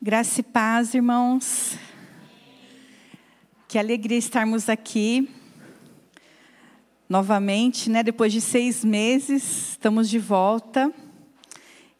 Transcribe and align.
Graça 0.00 0.38
e 0.38 0.44
paz, 0.44 0.94
irmãos. 0.94 1.76
Que 3.66 3.76
alegria 3.76 4.16
estarmos 4.16 4.68
aqui 4.68 5.28
novamente, 7.08 7.90
né? 7.90 8.04
Depois 8.04 8.32
de 8.32 8.40
seis 8.40 8.84
meses, 8.84 9.70
estamos 9.70 10.08
de 10.08 10.20
volta. 10.20 10.94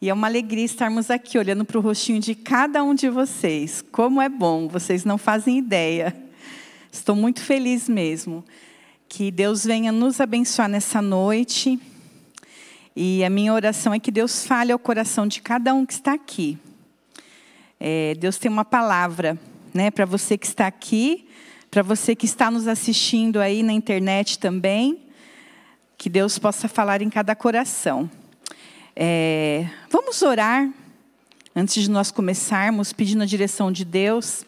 E 0.01 0.07
é 0.07 0.13
uma 0.13 0.27
alegria 0.27 0.63
estarmos 0.63 1.11
aqui, 1.11 1.37
olhando 1.37 1.65
para 1.65 1.77
o 1.77 1.81
rostinho 1.81 2.21
de 2.21 2.35
cada 2.35 2.81
um 2.81 2.95
de 2.95 3.09
vocês. 3.09 3.83
Como 3.91 4.21
é 4.21 4.29
bom, 4.29 4.69
vocês 4.69 5.03
não 5.03 5.17
fazem 5.17 5.57
ideia. 5.57 6.15
Estou 6.89 7.17
muito 7.17 7.41
feliz 7.41 7.89
mesmo. 7.89 8.45
Que 9.09 9.29
Deus 9.29 9.65
venha 9.65 9.91
nos 9.91 10.21
abençoar 10.21 10.69
nessa 10.69 11.01
noite. 11.01 11.77
E 12.95 13.25
a 13.25 13.29
minha 13.29 13.53
oração 13.53 13.93
é 13.93 13.99
que 13.99 14.09
Deus 14.09 14.45
fale 14.45 14.71
ao 14.71 14.79
coração 14.79 15.27
de 15.27 15.41
cada 15.41 15.73
um 15.73 15.85
que 15.85 15.91
está 15.91 16.13
aqui 16.13 16.57
é, 17.79 18.13
Deus 18.15 18.37
tem 18.37 18.51
uma 18.51 18.65
palavra 18.65 19.39
né, 19.73 19.89
para 19.89 20.05
você 20.05 20.37
que 20.37 20.45
está 20.45 20.67
aqui, 20.67 21.25
para 21.71 21.81
você 21.81 22.13
que 22.13 22.25
está 22.25 22.51
nos 22.51 22.67
assistindo 22.67 23.39
aí 23.39 23.63
na 23.63 23.71
internet 23.71 24.37
também. 24.37 24.99
Que 25.97 26.09
Deus 26.09 26.37
possa 26.37 26.67
falar 26.67 27.01
em 27.01 27.09
cada 27.09 27.35
coração. 27.35 28.09
É, 28.95 29.65
vamos 29.89 30.21
orar 30.21 30.69
antes 31.55 31.83
de 31.83 31.89
nós 31.89 32.11
começarmos, 32.11 32.91
pedindo 32.91 33.23
a 33.23 33.25
direção 33.25 33.71
de 33.71 33.85
Deus. 33.85 34.45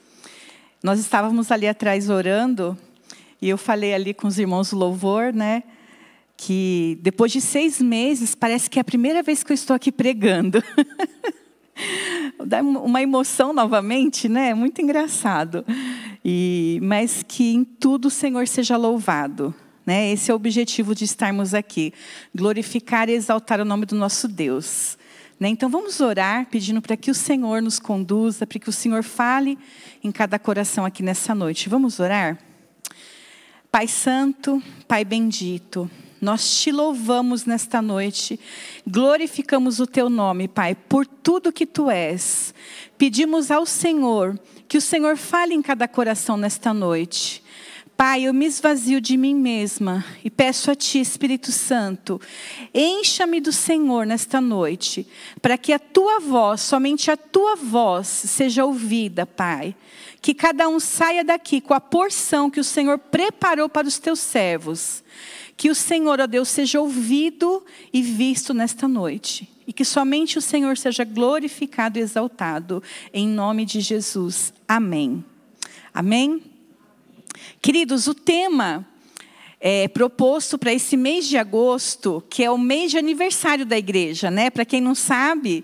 Nós 0.84 1.00
estávamos 1.00 1.52
ali 1.52 1.68
atrás 1.68 2.10
orando 2.10 2.78
e 3.42 3.48
eu 3.48 3.58
falei 3.58 3.94
ali 3.94 4.14
com 4.14 4.28
os 4.28 4.38
irmãos 4.38 4.72
do 4.72 4.78
louvor, 4.78 5.34
né? 5.34 5.64
Que 6.36 6.98
depois 7.02 7.32
de 7.32 7.40
seis 7.40 7.82
meses 7.82 8.36
parece 8.36 8.70
que 8.70 8.80
é 8.80 8.82
a 8.82 8.86
primeira 8.86 9.24
vez 9.24 9.44
que 9.44 9.52
eu 9.52 9.56
estou 9.56 9.76
aqui 9.76 9.92
pregando. 9.92 10.62
dá 12.46 12.62
uma 12.62 13.02
emoção 13.02 13.54
novamente, 13.54 14.28
né? 14.28 14.50
É 14.50 14.54
muito 14.54 14.82
engraçado. 14.82 15.66
E, 16.24 16.80
mas 16.84 17.24
que 17.28 17.54
em 17.54 17.64
tudo 17.64 18.08
o 18.08 18.12
Senhor 18.12 18.48
seja 18.48 18.78
louvado. 18.78 19.54
Né? 19.86 20.12
Esse 20.12 20.32
é 20.32 20.34
o 20.34 20.38
objetivo 20.38 20.94
de 20.94 21.04
estarmos 21.04 21.54
aqui. 21.54 21.94
Glorificar 22.36 23.10
e 23.10 23.14
exaltar 23.14 23.60
o 23.60 23.66
nome 23.66 23.86
do 23.86 23.96
nosso 23.96 24.28
Deus. 24.28 24.98
Né? 25.40 25.50
Então 25.50 25.70
vamos 25.70 26.00
orar, 26.00 26.46
pedindo 26.52 26.82
para 26.82 26.96
que 26.96 27.10
o 27.10 27.16
Senhor 27.16 27.62
nos 27.62 27.80
conduza, 27.80 28.46
para 28.46 28.60
que 28.60 28.70
o 28.70 28.74
Senhor 28.74 29.04
fale 29.04 29.58
em 30.04 30.12
cada 30.12 30.38
coração 30.38 30.86
aqui 30.86 31.02
nessa 31.02 31.34
noite. 31.34 31.68
Vamos 31.68 32.00
orar? 32.00 32.38
Pai 33.72 33.88
Santo, 33.88 34.62
Pai 34.88 35.04
Bendito, 35.04 35.90
nós 36.22 36.62
te 36.62 36.72
louvamos 36.72 37.46
nesta 37.46 37.82
noite, 37.82 38.40
glorificamos 38.86 39.80
o 39.80 39.88
teu 39.88 40.08
nome, 40.08 40.48
Pai, 40.48 40.76
por 40.76 41.06
tudo 41.08 41.52
que 41.52 41.66
tu 41.66 41.90
és. 41.90 42.54
Pedimos 42.98 43.50
ao 43.50 43.66
Senhor 43.66 44.40
que 44.68 44.78
o 44.78 44.82
Senhor 44.82 45.18
fale 45.18 45.56
em 45.56 45.62
cada 45.62 45.88
coração 45.88 46.38
nesta 46.38 46.74
noite. 46.74 47.44
Pai, 48.04 48.24
eu 48.24 48.34
me 48.34 48.48
esvazio 48.48 49.00
de 49.00 49.16
mim 49.16 49.36
mesma 49.36 50.04
e 50.24 50.30
peço 50.32 50.72
a 50.72 50.76
Ti, 50.76 51.00
Espírito 51.00 51.52
Santo, 51.52 52.20
encha-me 52.74 53.40
do 53.40 53.52
Senhor 53.52 54.08
nesta 54.08 54.42
noite, 54.42 55.06
para 55.40 55.56
que 55.56 55.72
a 55.72 55.78
Tua 55.78 56.20
voz, 56.20 56.62
somente 56.62 57.12
a 57.12 57.16
Tua 57.16 57.56
voz, 57.56 58.08
seja 58.08 58.66
ouvida, 58.66 59.28
Pai. 59.28 59.76
Que 60.20 60.34
cada 60.34 60.68
um 60.68 60.80
saia 60.80 61.24
daqui 61.24 61.62
com 61.62 61.76
a 61.76 61.80
porção 61.80 62.50
que 62.50 62.60
o 62.60 62.64
Senhor 62.64 62.98
preparou 62.98 63.70
para 63.70 63.88
os 63.88 64.00
Teus 64.00 64.20
servos. 64.20 65.04
Que 65.56 65.70
o 65.70 65.76
Senhor, 65.76 66.20
ó 66.20 66.26
Deus, 66.26 66.50
seja 66.50 66.82
ouvido 66.82 67.64
e 67.94 68.02
visto 68.02 68.52
nesta 68.52 68.88
noite. 68.88 69.48
E 69.68 69.72
que 69.72 69.86
somente 69.86 70.40
o 70.40 70.42
Senhor 70.42 70.76
seja 70.76 71.04
glorificado 71.04 72.00
e 72.00 72.02
exaltado. 72.02 72.82
Em 73.14 73.28
nome 73.28 73.64
de 73.64 73.80
Jesus. 73.80 74.52
Amém. 74.68 75.24
Amém? 75.94 76.51
Queridos, 77.62 78.08
o 78.08 78.16
tema 78.16 78.88
é, 79.60 79.88
proposto 79.88 80.58
para 80.58 80.74
esse 80.74 80.98
mês 80.98 81.28
de 81.28 81.38
agosto, 81.38 82.24
que 82.28 82.44
é 82.44 82.50
o 82.50 82.58
mês 82.58 82.90
de 82.90 82.98
aniversário 82.98 83.68
da 83.68 83.78
igreja, 83.78 84.32
né? 84.32 84.50
Para 84.50 84.66
quem 84.66 84.82
não 84.82 84.96
sabe, 84.96 85.64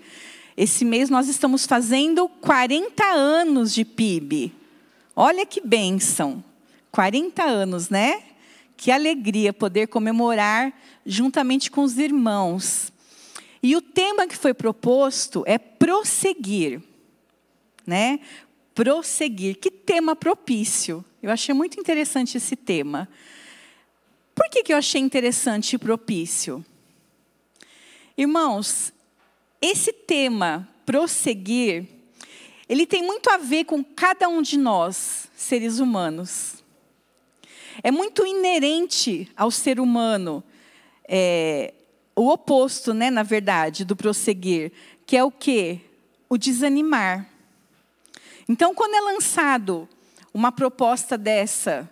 esse 0.56 0.86
mês 0.86 1.10
nós 1.10 1.28
estamos 1.28 1.66
fazendo 1.66 2.30
40 2.30 3.04
anos 3.04 3.74
de 3.74 3.84
PIB. 3.84 4.54
Olha 5.16 5.44
que 5.44 5.60
bênção. 5.60 6.44
40 6.92 7.44
anos, 7.44 7.90
né? 7.90 8.22
Que 8.78 8.92
alegria 8.92 9.52
poder 9.52 9.88
comemorar 9.88 10.72
juntamente 11.04 11.72
com 11.72 11.82
os 11.82 11.98
irmãos. 11.98 12.94
E 13.64 13.76
o 13.76 13.82
tema 13.82 14.28
que 14.28 14.38
foi 14.38 14.54
proposto 14.54 15.44
é 15.48 15.58
prosseguir, 15.58 16.80
né? 17.88 18.20
Prosseguir. 18.76 19.58
Que 19.58 19.72
tema 19.72 20.16
propício. 20.16 21.04
Eu 21.28 21.34
achei 21.34 21.54
muito 21.54 21.78
interessante 21.78 22.38
esse 22.38 22.56
tema. 22.56 23.06
Por 24.34 24.50
que, 24.50 24.64
que 24.64 24.72
eu 24.72 24.78
achei 24.78 25.02
interessante 25.02 25.74
e 25.74 25.78
propício? 25.78 26.64
Irmãos, 28.18 28.94
esse 29.62 29.92
tema, 29.92 30.66
prosseguir, 30.86 31.86
ele 32.70 32.86
tem 32.86 33.04
muito 33.04 33.30
a 33.30 33.36
ver 33.36 33.66
com 33.66 33.84
cada 33.84 34.30
um 34.30 34.42
de 34.42 34.58
nós, 34.58 35.28
seres 35.36 35.80
humanos. 35.80 36.64
É 37.84 37.92
muito 37.92 38.26
inerente 38.26 39.30
ao 39.36 39.52
ser 39.52 39.82
humano, 39.82 40.42
é, 41.06 41.74
o 42.16 42.30
oposto, 42.30 42.94
né, 42.94 43.12
na 43.12 43.24
verdade, 43.24 43.84
do 43.84 43.98
prosseguir, 43.98 44.72
que 45.06 45.18
é 45.18 45.24
o 45.26 45.30
quê? 45.30 45.82
O 46.30 46.38
desanimar. 46.38 47.30
Então, 48.48 48.74
quando 48.74 48.94
é 48.94 49.02
lançado 49.02 49.90
uma 50.34 50.52
proposta 50.52 51.18
dessa, 51.18 51.90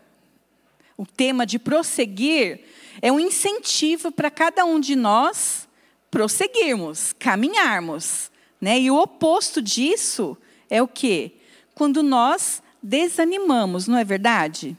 o 0.98 1.06
tema 1.06 1.46
de 1.46 1.60
prosseguir, 1.60 2.62
é 3.02 3.12
um 3.12 3.20
incentivo 3.20 4.12
para 4.12 4.32
cada 4.32 4.66
um 4.66 4.80
de 4.80 4.96
nós 4.96 5.68
prosseguirmos, 6.10 7.14
caminharmos. 7.20 8.32
Né? 8.62 8.80
E 8.80 8.92
o 8.92 8.96
oposto 8.96 9.62
disso 9.62 10.38
é 10.70 10.82
o 10.82 10.88
quê? 10.88 11.34
Quando 11.74 12.02
nós 12.02 12.64
desanimamos, 12.82 13.88
não 13.88 13.98
é 13.98 14.04
verdade? 14.04 14.78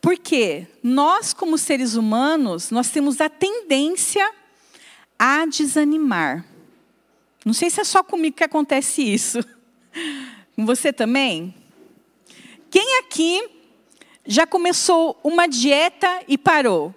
Porque 0.00 0.66
nós, 0.82 1.32
como 1.32 1.56
seres 1.56 1.94
humanos, 1.94 2.70
nós 2.70 2.90
temos 2.90 3.20
a 3.20 3.28
tendência 3.28 4.30
a 5.18 5.46
desanimar. 5.46 6.44
Não 7.44 7.52
sei 7.52 7.70
se 7.70 7.80
é 7.80 7.84
só 7.84 8.02
comigo 8.02 8.36
que 8.36 8.44
acontece 8.44 9.02
isso. 9.02 9.38
Com 10.54 10.64
você 10.64 10.92
também? 10.92 11.54
Quem 12.74 12.98
aqui 12.98 13.48
já 14.26 14.44
começou 14.48 15.16
uma 15.22 15.46
dieta 15.46 16.24
e 16.26 16.36
parou? 16.36 16.92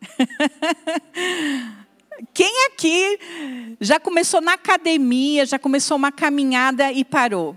Quem 2.34 2.66
aqui 2.66 3.76
já 3.80 4.00
começou 4.00 4.40
na 4.40 4.54
academia, 4.54 5.46
já 5.46 5.56
começou 5.56 5.96
uma 5.96 6.10
caminhada 6.10 6.90
e 6.90 7.04
parou? 7.04 7.56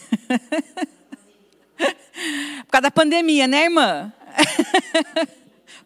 Por 2.66 2.70
causa 2.70 2.82
da 2.82 2.90
pandemia, 2.90 3.48
né, 3.48 3.64
irmã? 3.64 4.12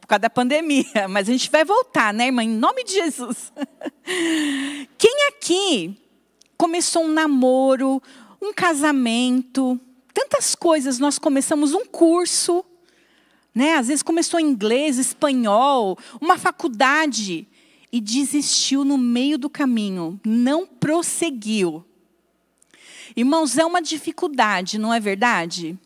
Por 0.01 0.09
causa 0.09 0.19
da 0.19 0.31
pandemia. 0.31 1.07
Mas 1.09 1.29
a 1.29 1.33
gente 1.33 1.49
vai 1.49 1.65
voltar, 1.65 2.13
né, 2.13 2.27
irmã? 2.27 2.43
Em 2.43 2.49
nome 2.49 2.83
de 2.83 2.95
Jesus. 2.95 3.53
Quem 4.99 5.29
aqui 5.29 5.97
começou 6.57 7.05
um 7.05 7.13
namoro, 7.13 8.03
um 8.41 8.53
casamento, 8.53 9.79
tantas 10.13 10.55
coisas, 10.55 10.99
nós 10.99 11.19
começamos 11.19 11.75
um 11.75 11.85
curso, 11.85 12.65
né? 13.55 13.75
Às 13.75 13.89
vezes 13.89 14.03
começou 14.03 14.39
inglês, 14.39 14.99
espanhol, 14.99 15.99
uma 16.21 16.39
faculdade 16.39 17.47
e 17.93 18.01
desistiu 18.01 18.85
no 18.85 18.99
meio 18.99 19.39
do 19.39 19.51
caminho, 19.51 20.21
não 20.25 20.67
prosseguiu. 20.67 21.85
Irmãos, 23.17 23.59
é 23.59 23.65
uma 23.65 23.83
dificuldade, 23.83 24.79
não 24.79 24.93
é 24.93 25.01
verdade? 25.01 25.77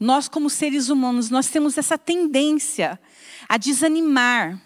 Nós, 0.00 0.26
como 0.26 0.50
seres 0.50 0.88
humanos, 0.88 1.30
nós 1.30 1.48
temos 1.48 1.78
essa 1.78 1.96
tendência 1.96 2.98
a 3.48 3.56
desanimar, 3.56 4.60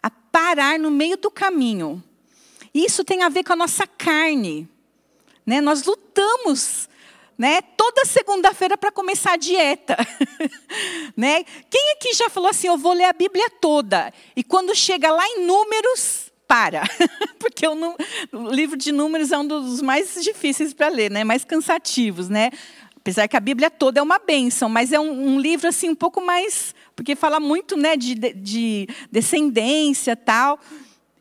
a 0.00 0.10
parar 0.10 0.78
no 0.78 0.90
meio 0.90 1.16
do 1.16 1.30
caminho. 1.30 2.02
Isso 2.72 3.02
tem 3.02 3.22
a 3.22 3.28
ver 3.28 3.42
com 3.42 3.54
a 3.54 3.56
nossa 3.56 3.86
carne. 3.86 4.68
Né? 5.48 5.62
Nós 5.62 5.82
lutamos 5.84 6.86
né? 7.38 7.62
Toda 7.62 8.04
segunda-feira 8.04 8.76
para 8.76 8.90
começar 8.90 9.34
a 9.34 9.36
dieta, 9.36 9.96
né? 11.16 11.44
Quem 11.70 11.92
aqui 11.92 12.12
já 12.12 12.28
falou 12.28 12.50
assim, 12.50 12.66
eu 12.66 12.76
vou 12.76 12.92
ler 12.92 13.04
a 13.04 13.12
Bíblia 13.12 13.48
toda 13.60 14.12
e 14.34 14.42
quando 14.42 14.74
chega 14.74 15.08
lá 15.12 15.24
em 15.24 15.46
Números 15.46 16.32
para, 16.48 16.82
porque 17.38 17.64
o, 17.64 17.74
o, 18.32 18.50
livro 18.50 18.76
de 18.76 18.90
Números 18.90 19.30
é 19.30 19.38
um 19.38 19.46
dos 19.46 19.80
mais 19.80 20.20
difíceis 20.20 20.74
para 20.74 20.88
ler, 20.88 21.12
né? 21.12 21.22
Mais 21.22 21.44
cansativos, 21.44 22.28
né? 22.28 22.50
Apesar 22.96 23.28
que 23.28 23.36
a 23.36 23.40
Bíblia 23.40 23.70
toda 23.70 24.00
é 24.00 24.02
uma 24.02 24.18
bênção, 24.18 24.68
mas 24.68 24.92
é 24.92 24.98
um, 24.98 25.34
um 25.34 25.40
livro 25.40 25.68
assim 25.68 25.88
um 25.88 25.94
pouco 25.94 26.20
mais, 26.20 26.74
porque 26.96 27.14
fala 27.14 27.38
muito 27.38 27.76
né, 27.76 27.96
de, 27.96 28.16
de 28.16 28.88
descendência 29.12 30.16
tal. 30.16 30.58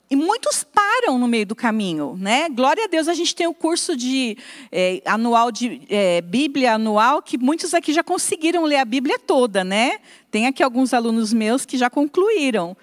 E 0.09 0.15
muitos 0.15 0.63
param 0.63 1.19
no 1.19 1.27
meio 1.27 1.45
do 1.45 1.55
caminho, 1.55 2.15
né? 2.17 2.47
Glória 2.49 2.85
a 2.85 2.87
Deus, 2.87 3.09
a 3.09 3.13
gente 3.13 3.35
tem 3.35 3.45
o 3.45 3.53
curso 3.53 3.95
de 3.95 4.37
é, 4.71 5.01
anual 5.05 5.51
de 5.51 5.81
é, 5.89 6.21
Bíblia 6.21 6.75
anual 6.75 7.21
que 7.21 7.37
muitos 7.37 7.73
aqui 7.73 7.91
já 7.91 8.03
conseguiram 8.03 8.63
ler 8.63 8.77
a 8.77 8.85
Bíblia 8.85 9.19
toda, 9.19 9.65
né? 9.65 9.99
Tem 10.31 10.47
aqui 10.47 10.63
alguns 10.63 10.93
alunos 10.93 11.33
meus 11.33 11.65
que 11.65 11.77
já 11.77 11.89
concluíram. 11.89 12.75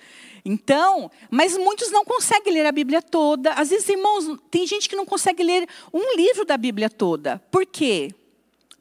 Então, 0.44 1.10
mas 1.30 1.56
muitos 1.56 1.90
não 1.90 2.04
conseguem 2.04 2.52
ler 2.52 2.66
a 2.66 2.72
Bíblia 2.72 3.00
toda. 3.00 3.52
Às 3.54 3.70
vezes, 3.70 3.88
irmãos, 3.88 4.38
tem 4.50 4.66
gente 4.66 4.86
que 4.86 4.94
não 4.96 5.06
consegue 5.06 5.42
ler 5.42 5.66
um 5.90 6.16
livro 6.16 6.44
da 6.44 6.58
Bíblia 6.58 6.90
toda. 6.90 7.42
Por 7.50 7.64
quê? 7.64 8.12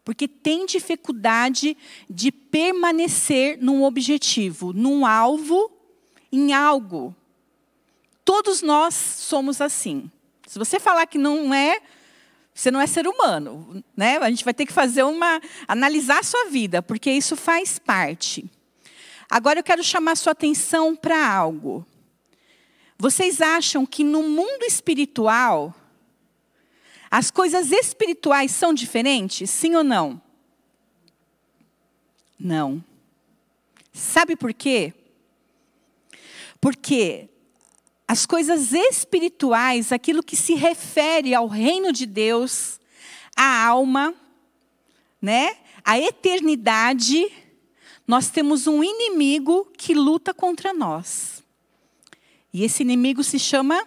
Porque 0.03 0.27
tem 0.27 0.65
dificuldade 0.65 1.77
de 2.09 2.29
permanecer 2.29 3.57
num 3.61 3.83
objetivo, 3.85 4.73
num 4.73 5.05
alvo, 5.05 5.71
em 6.29 6.51
algo. 6.51 7.15
Todos 8.25 8.61
nós 8.61 8.93
somos 8.93 9.59
assim. 9.59 10.09
Se 10.47 10.57
você 10.57 10.79
falar 10.79 11.05
que 11.07 11.17
não 11.17 11.53
é, 11.53 11.81
você 12.53 12.69
não 12.69 12.79
é 12.79 12.87
ser 12.87 13.07
humano, 13.07 13.83
né? 13.95 14.17
A 14.17 14.29
gente 14.29 14.45
vai 14.45 14.53
ter 14.53 14.65
que 14.65 14.73
fazer 14.73 15.03
uma 15.03 15.41
analisar 15.67 16.19
a 16.19 16.23
sua 16.23 16.45
vida, 16.45 16.81
porque 16.81 17.11
isso 17.11 17.35
faz 17.35 17.79
parte. 17.79 18.49
Agora 19.29 19.59
eu 19.59 19.63
quero 19.63 19.83
chamar 19.83 20.15
sua 20.15 20.33
atenção 20.33 20.95
para 20.95 21.27
algo. 21.27 21.85
Vocês 22.97 23.41
acham 23.41 23.85
que 23.85 24.03
no 24.03 24.23
mundo 24.23 24.63
espiritual 24.63 25.73
as 27.09 27.29
coisas 27.29 27.71
espirituais 27.71 28.51
são 28.51 28.73
diferentes? 28.73 29.49
Sim 29.49 29.75
ou 29.75 29.83
não? 29.83 30.21
Não. 32.39 32.83
Sabe 33.91 34.35
por 34.35 34.53
quê? 34.53 34.93
Porque 36.61 37.29
as 38.07 38.25
coisas 38.25 38.73
espirituais, 38.73 39.91
aquilo 39.91 40.23
que 40.23 40.35
se 40.35 40.55
refere 40.55 41.33
ao 41.33 41.47
reino 41.47 41.91
de 41.91 42.05
Deus, 42.05 42.79
à 43.35 43.65
alma, 43.65 44.13
né? 45.21 45.57
A 45.83 45.99
eternidade, 45.99 47.31
nós 48.07 48.29
temos 48.29 48.67
um 48.67 48.83
inimigo 48.83 49.71
que 49.77 49.93
luta 49.93 50.33
contra 50.33 50.73
nós. 50.73 51.43
E 52.53 52.63
esse 52.63 52.83
inimigo 52.83 53.23
se 53.23 53.39
chama 53.39 53.85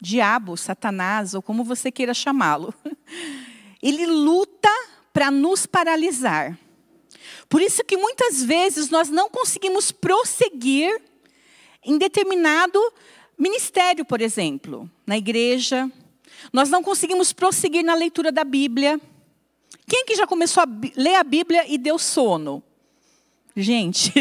diabo, 0.00 0.56
Satanás, 0.56 1.34
ou 1.34 1.42
como 1.42 1.64
você 1.64 1.90
queira 1.90 2.14
chamá-lo. 2.14 2.72
Ele 3.82 4.06
luta 4.06 4.70
para 5.12 5.30
nos 5.30 5.66
paralisar. 5.66 6.58
Por 7.48 7.60
isso 7.60 7.84
que 7.84 7.96
muitas 7.96 8.42
vezes 8.42 8.90
nós 8.90 9.08
não 9.08 9.28
conseguimos 9.28 9.90
prosseguir 9.90 11.00
em 11.84 11.98
determinado 11.98 12.78
Ministério, 13.38 14.04
por 14.04 14.20
exemplo, 14.20 14.90
na 15.06 15.16
igreja. 15.16 15.88
Nós 16.52 16.68
não 16.68 16.82
conseguimos 16.82 17.32
prosseguir 17.32 17.84
na 17.84 17.94
leitura 17.94 18.32
da 18.32 18.42
Bíblia. 18.42 19.00
Quem 19.86 20.04
que 20.04 20.16
já 20.16 20.26
começou 20.26 20.64
a 20.64 20.66
ler 20.96 21.14
a 21.14 21.22
Bíblia 21.22 21.64
e 21.72 21.78
deu 21.78 21.98
sono? 21.98 22.60
Gente, 23.54 24.12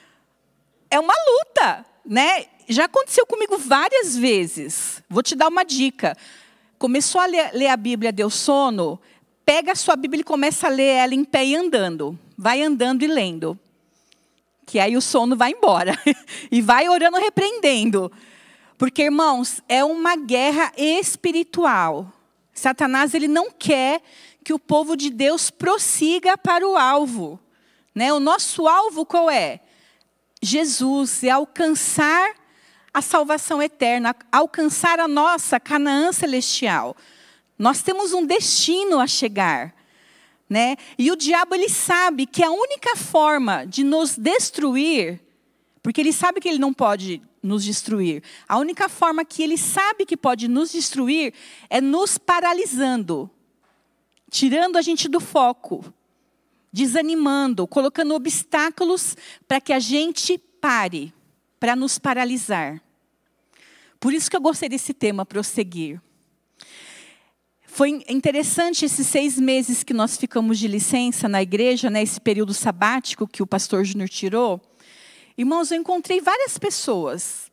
é 0.90 0.98
uma 0.98 1.14
luta, 1.14 1.84
né? 2.06 2.46
Já 2.68 2.86
aconteceu 2.86 3.26
comigo 3.26 3.58
várias 3.58 4.16
vezes. 4.16 5.02
Vou 5.10 5.22
te 5.22 5.36
dar 5.36 5.48
uma 5.48 5.62
dica. 5.62 6.16
Começou 6.78 7.20
a 7.20 7.26
ler, 7.26 7.50
ler 7.52 7.68
a 7.68 7.76
Bíblia, 7.76 8.10
deu 8.10 8.30
sono, 8.30 8.98
pega 9.44 9.72
a 9.72 9.76
sua 9.76 9.94
Bíblia 9.94 10.22
e 10.22 10.24
começa 10.24 10.68
a 10.68 10.70
ler 10.70 10.96
ela 10.96 11.14
em 11.14 11.24
pé 11.24 11.44
e 11.44 11.54
andando. 11.54 12.18
Vai 12.36 12.62
andando 12.62 13.02
e 13.02 13.06
lendo 13.06 13.58
que 14.66 14.78
aí 14.78 14.96
o 14.96 15.00
sono 15.00 15.36
vai 15.36 15.52
embora. 15.52 15.98
e 16.50 16.60
vai 16.60 16.88
orando, 16.88 17.18
repreendendo. 17.18 18.10
Porque, 18.78 19.02
irmãos, 19.02 19.62
é 19.68 19.84
uma 19.84 20.16
guerra 20.16 20.72
espiritual. 20.76 22.12
Satanás 22.52 23.14
ele 23.14 23.28
não 23.28 23.50
quer 23.50 24.02
que 24.44 24.52
o 24.52 24.58
povo 24.58 24.96
de 24.96 25.10
Deus 25.10 25.50
prossiga 25.50 26.36
para 26.36 26.66
o 26.66 26.76
alvo. 26.76 27.38
Né? 27.94 28.12
O 28.12 28.20
nosso 28.20 28.66
alvo 28.66 29.06
qual 29.06 29.30
é? 29.30 29.60
Jesus, 30.42 31.22
é 31.22 31.30
alcançar 31.30 32.34
a 32.92 33.00
salvação 33.00 33.62
eterna, 33.62 34.14
alcançar 34.30 34.98
a 35.00 35.08
nossa 35.08 35.58
Canaã 35.60 36.12
celestial. 36.12 36.96
Nós 37.58 37.82
temos 37.82 38.12
um 38.12 38.26
destino 38.26 38.98
a 38.98 39.06
chegar. 39.06 39.74
Né? 40.52 40.76
E 40.98 41.10
o 41.10 41.16
diabo 41.16 41.54
ele 41.54 41.70
sabe 41.70 42.26
que 42.26 42.44
a 42.44 42.50
única 42.50 42.94
forma 42.94 43.64
de 43.64 43.82
nos 43.82 44.18
destruir, 44.18 45.18
porque 45.82 45.98
ele 45.98 46.12
sabe 46.12 46.42
que 46.42 46.48
ele 46.50 46.58
não 46.58 46.74
pode 46.74 47.22
nos 47.42 47.64
destruir. 47.64 48.22
A 48.46 48.58
única 48.58 48.86
forma 48.86 49.24
que 49.24 49.42
ele 49.42 49.56
sabe 49.56 50.04
que 50.04 50.14
pode 50.14 50.48
nos 50.48 50.70
destruir 50.70 51.32
é 51.70 51.80
nos 51.80 52.18
paralisando, 52.18 53.30
tirando 54.30 54.76
a 54.76 54.82
gente 54.82 55.08
do 55.08 55.20
foco, 55.20 55.82
desanimando, 56.70 57.66
colocando 57.66 58.14
obstáculos 58.14 59.16
para 59.48 59.58
que 59.58 59.72
a 59.72 59.78
gente 59.78 60.36
pare, 60.36 61.14
para 61.58 61.74
nos 61.74 61.98
paralisar. 61.98 62.78
Por 63.98 64.12
isso 64.12 64.30
que 64.30 64.36
eu 64.36 64.40
gostei 64.42 64.68
desse 64.68 64.92
tema, 64.92 65.24
prosseguir. 65.24 65.98
Foi 67.74 68.04
interessante 68.06 68.84
esses 68.84 69.06
seis 69.06 69.38
meses 69.38 69.82
que 69.82 69.94
nós 69.94 70.18
ficamos 70.18 70.58
de 70.58 70.68
licença 70.68 71.26
na 71.26 71.40
igreja, 71.40 71.88
né, 71.88 72.02
esse 72.02 72.20
período 72.20 72.52
sabático 72.52 73.26
que 73.26 73.42
o 73.42 73.46
pastor 73.46 73.82
Júnior 73.82 74.10
tirou. 74.10 74.60
Irmãos, 75.38 75.70
eu 75.70 75.78
encontrei 75.78 76.20
várias 76.20 76.58
pessoas. 76.58 77.50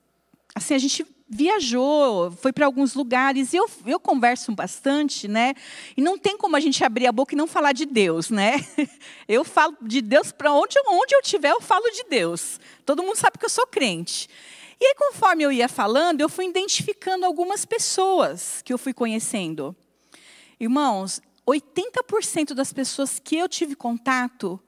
Assim, 0.54 0.74
a 0.74 0.78
gente 0.78 1.06
viajou, 1.26 2.32
foi 2.32 2.52
para 2.52 2.66
alguns 2.66 2.96
lugares, 2.96 3.54
e 3.54 3.56
eu, 3.56 3.70
eu 3.86 3.98
converso 3.98 4.52
bastante, 4.52 5.26
né? 5.26 5.54
E 5.96 6.02
não 6.02 6.18
tem 6.18 6.38
como 6.38 6.58
a 6.58 6.60
gente 6.60 6.84
abrir 6.84 7.08
a 7.08 7.14
boca 7.14 7.34
e 7.34 7.38
não 7.38 7.48
falar 7.48 7.72
de 7.72 7.86
Deus, 7.86 8.30
né? 8.30 8.56
Eu 9.26 9.46
falo 9.46 9.78
de 9.82 10.02
Deus 10.02 10.34
para 10.34 10.52
onde, 10.52 10.76
onde 10.86 11.16
eu 11.16 11.22
estiver, 11.22 11.52
eu 11.52 11.62
falo 11.62 11.90
de 11.92 12.04
Deus. 12.10 12.60
Todo 12.86 13.04
mundo 13.04 13.16
sabe 13.16 13.38
que 13.38 13.46
eu 13.46 13.50
sou 13.50 13.66
crente. 13.68 14.28
E 14.82 14.86
aí, 14.86 14.96
conforme 14.96 15.44
eu 15.44 15.52
ia 15.52 15.70
falando, 15.70 16.20
eu 16.20 16.28
fui 16.28 16.46
identificando 16.46 17.26
algumas 17.26 17.64
pessoas 17.64 18.62
que 18.66 18.74
eu 18.74 18.78
fui 18.78 18.92
conhecendo. 18.92 19.76
Irmãos, 20.60 21.22
80% 21.48 22.54
das 22.54 22.74
pessoas 22.74 23.20
que 23.20 23.38
eu 23.38 23.48
tive 23.48 23.76
contato 23.76 24.60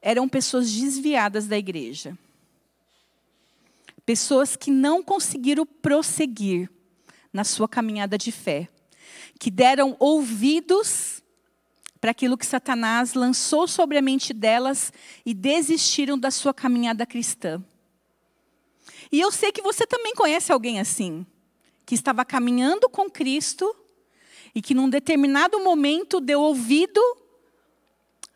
eram 0.00 0.28
pessoas 0.28 0.70
desviadas 0.72 1.46
da 1.46 1.58
igreja. 1.58 2.16
Pessoas 4.06 4.56
que 4.56 4.70
não 4.70 5.02
conseguiram 5.02 5.66
prosseguir 5.66 6.70
na 7.32 7.44
sua 7.44 7.68
caminhada 7.68 8.18
de 8.18 8.30
fé, 8.30 8.68
que 9.38 9.50
deram 9.50 9.96
ouvidos 9.98 11.22
para 12.00 12.10
aquilo 12.10 12.36
que 12.36 12.44
Satanás 12.44 13.14
lançou 13.14 13.68
sobre 13.68 13.96
a 13.96 14.02
mente 14.02 14.32
delas 14.32 14.92
e 15.24 15.32
desistiram 15.32 16.18
da 16.18 16.30
sua 16.30 16.52
caminhada 16.52 17.06
cristã. 17.06 17.64
E 19.10 19.20
eu 19.20 19.30
sei 19.30 19.52
que 19.52 19.62
você 19.62 19.86
também 19.86 20.14
conhece 20.14 20.50
alguém 20.50 20.80
assim, 20.80 21.24
que 21.86 21.94
estava 21.94 22.24
caminhando 22.24 22.88
com 22.88 23.08
Cristo, 23.08 23.76
e 24.54 24.60
que 24.60 24.74
num 24.74 24.88
determinado 24.88 25.60
momento 25.60 26.20
deu 26.20 26.40
ouvido 26.40 27.00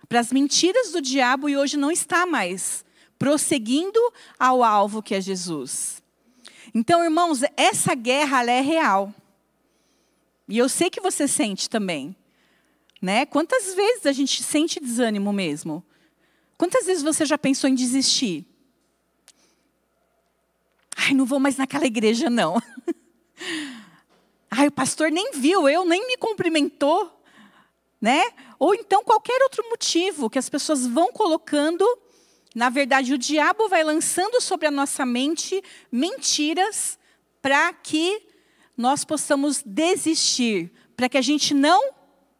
para 0.08 0.20
as 0.20 0.32
mentiras 0.32 0.92
do 0.92 1.00
diabo 1.00 1.48
e 1.48 1.56
hoje 1.56 1.76
não 1.76 1.90
está 1.90 2.26
mais 2.26 2.84
prosseguindo 3.18 3.98
ao 4.38 4.62
alvo 4.62 5.02
que 5.02 5.14
é 5.14 5.20
Jesus. 5.20 6.02
Então, 6.74 7.02
irmãos, 7.02 7.40
essa 7.56 7.94
guerra 7.94 8.44
é 8.50 8.60
real. 8.60 9.12
E 10.48 10.58
eu 10.58 10.68
sei 10.68 10.90
que 10.90 11.00
você 11.00 11.26
sente 11.26 11.68
também. 11.68 12.14
Né? 13.00 13.26
Quantas 13.26 13.74
vezes 13.74 14.06
a 14.06 14.12
gente 14.12 14.42
sente 14.42 14.80
desânimo 14.80 15.32
mesmo? 15.32 15.84
Quantas 16.56 16.86
vezes 16.86 17.02
você 17.02 17.26
já 17.26 17.36
pensou 17.36 17.68
em 17.68 17.74
desistir? 17.74 18.44
Ai, 20.96 21.12
não 21.12 21.26
vou 21.26 21.38
mais 21.38 21.56
naquela 21.56 21.86
igreja, 21.86 22.30
não. 22.30 22.60
Ai, 24.58 24.68
o 24.68 24.72
pastor 24.72 25.10
nem 25.10 25.32
viu 25.32 25.68
eu, 25.68 25.84
nem 25.84 26.06
me 26.06 26.16
cumprimentou. 26.16 27.12
Né? 28.00 28.22
Ou 28.58 28.74
então 28.74 29.04
qualquer 29.04 29.42
outro 29.42 29.62
motivo 29.68 30.30
que 30.30 30.38
as 30.38 30.48
pessoas 30.48 30.86
vão 30.86 31.12
colocando. 31.12 31.84
Na 32.54 32.70
verdade, 32.70 33.12
o 33.12 33.18
diabo 33.18 33.68
vai 33.68 33.84
lançando 33.84 34.40
sobre 34.40 34.66
a 34.66 34.70
nossa 34.70 35.04
mente 35.04 35.62
mentiras 35.92 36.98
para 37.42 37.70
que 37.74 38.22
nós 38.74 39.04
possamos 39.04 39.62
desistir, 39.62 40.72
para 40.96 41.10
que 41.10 41.18
a 41.18 41.22
gente 41.22 41.52
não 41.52 41.92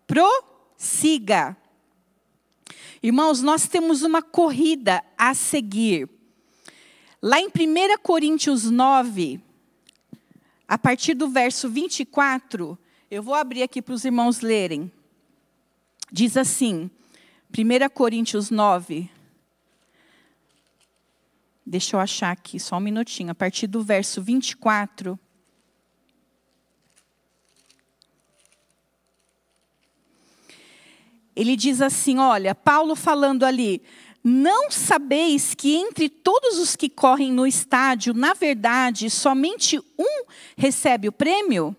prossiga. 0.06 1.54
Irmãos, 3.02 3.42
nós 3.42 3.68
temos 3.68 4.02
uma 4.02 4.22
corrida 4.22 5.04
a 5.18 5.34
seguir. 5.34 6.08
Lá 7.20 7.38
em 7.40 7.48
1 7.48 7.50
Coríntios 8.02 8.70
9, 8.70 9.40
a 10.68 10.76
partir 10.76 11.14
do 11.14 11.28
verso 11.28 11.68
24, 11.68 12.78
eu 13.10 13.22
vou 13.22 13.34
abrir 13.34 13.62
aqui 13.62 13.80
para 13.80 13.94
os 13.94 14.04
irmãos 14.04 14.40
lerem. 14.40 14.90
Diz 16.10 16.36
assim, 16.36 16.90
1 17.56 17.88
Coríntios 17.94 18.50
9. 18.50 19.10
Deixa 21.64 21.96
eu 21.96 22.00
achar 22.00 22.30
aqui, 22.30 22.60
só 22.60 22.76
um 22.76 22.80
minutinho. 22.80 23.30
A 23.30 23.34
partir 23.34 23.66
do 23.66 23.82
verso 23.82 24.22
24. 24.22 25.18
Ele 31.34 31.54
diz 31.54 31.82
assim: 31.82 32.18
olha, 32.18 32.54
Paulo 32.54 32.96
falando 32.96 33.44
ali, 33.44 33.82
não 34.28 34.72
sabeis 34.72 35.54
que 35.54 35.76
entre 35.76 36.08
todos 36.08 36.58
os 36.58 36.74
que 36.74 36.88
correm 36.88 37.30
no 37.32 37.46
estádio, 37.46 38.12
na 38.12 38.34
verdade, 38.34 39.08
somente 39.08 39.78
um 39.96 40.24
recebe 40.56 41.06
o 41.06 41.12
prêmio? 41.12 41.76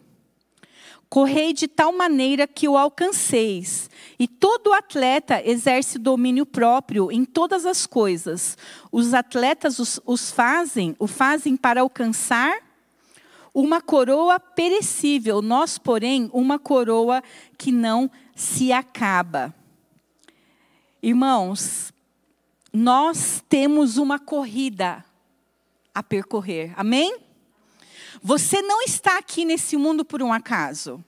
Correi 1.10 1.52
de 1.52 1.68
tal 1.68 1.92
maneira 1.92 2.48
que 2.48 2.66
o 2.66 2.78
alcanceis. 2.78 3.90
E 4.18 4.30
todo 4.30 4.72
atleta 4.72 5.42
exerce 5.46 6.00
domínio 6.00 6.46
próprio 6.46 7.12
em 7.12 7.26
todas 7.26 7.66
as 7.66 7.86
coisas. 7.86 8.58
Os 8.94 9.14
atletas 9.14 9.78
os, 9.78 10.00
os 10.06 10.32
fazem, 10.32 10.96
o 11.00 11.06
fazem 11.06 11.58
para 11.58 11.82
alcançar 11.82 12.60
uma 13.54 13.82
coroa 13.82 14.40
perecível, 14.40 15.42
nós, 15.42 15.78
porém, 15.78 16.30
uma 16.32 16.58
coroa 16.58 17.22
que 17.58 17.74
não 17.74 18.10
se 18.34 18.72
acaba. 18.72 19.54
Irmãos, 21.04 21.92
nós 22.78 23.44
temos 23.50 23.98
uma 23.98 24.20
corrida 24.20 25.04
a 25.96 26.04
percorrer. 26.04 26.74
Amém? 26.78 27.18
Você 28.22 28.62
não 28.62 28.84
está 28.84 29.18
aqui 29.18 29.46
nesse 29.46 29.76
mundo 29.76 30.06
por 30.06 30.22
um 30.22 30.32
acaso. 30.32 31.04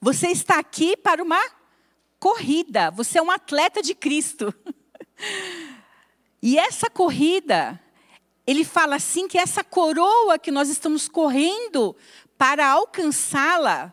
Você 0.00 0.28
está 0.28 0.60
aqui 0.60 0.96
para 0.96 1.24
uma 1.24 1.42
corrida. 2.20 2.92
Você 2.92 3.18
é 3.18 3.22
um 3.22 3.32
atleta 3.32 3.82
de 3.82 3.94
Cristo. 3.94 4.54
E 6.42 6.58
essa 6.58 6.88
corrida, 6.88 7.80
ele 8.46 8.62
fala 8.62 8.96
assim 8.96 9.26
que 9.26 9.38
essa 9.38 9.64
coroa 9.64 10.38
que 10.38 10.52
nós 10.52 10.68
estamos 10.68 11.08
correndo 11.08 11.96
para 12.38 12.68
alcançá-la, 12.68 13.92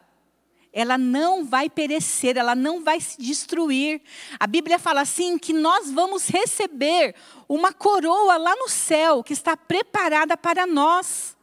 ela 0.73 0.97
não 0.97 1.45
vai 1.45 1.69
perecer, 1.69 2.35
ela 2.35 2.55
não 2.55 2.83
vai 2.83 2.99
se 2.99 3.21
destruir. 3.21 4.01
A 4.39 4.47
Bíblia 4.47 4.79
fala 4.79 5.01
assim 5.01 5.37
que 5.37 5.53
nós 5.53 5.91
vamos 5.91 6.27
receber 6.27 7.13
uma 7.47 7.71
coroa 7.71 8.37
lá 8.37 8.55
no 8.55 8.67
céu 8.67 9.23
que 9.23 9.33
está 9.33 9.55
preparada 9.55 10.35
para 10.35 10.65
nós. 10.65 11.37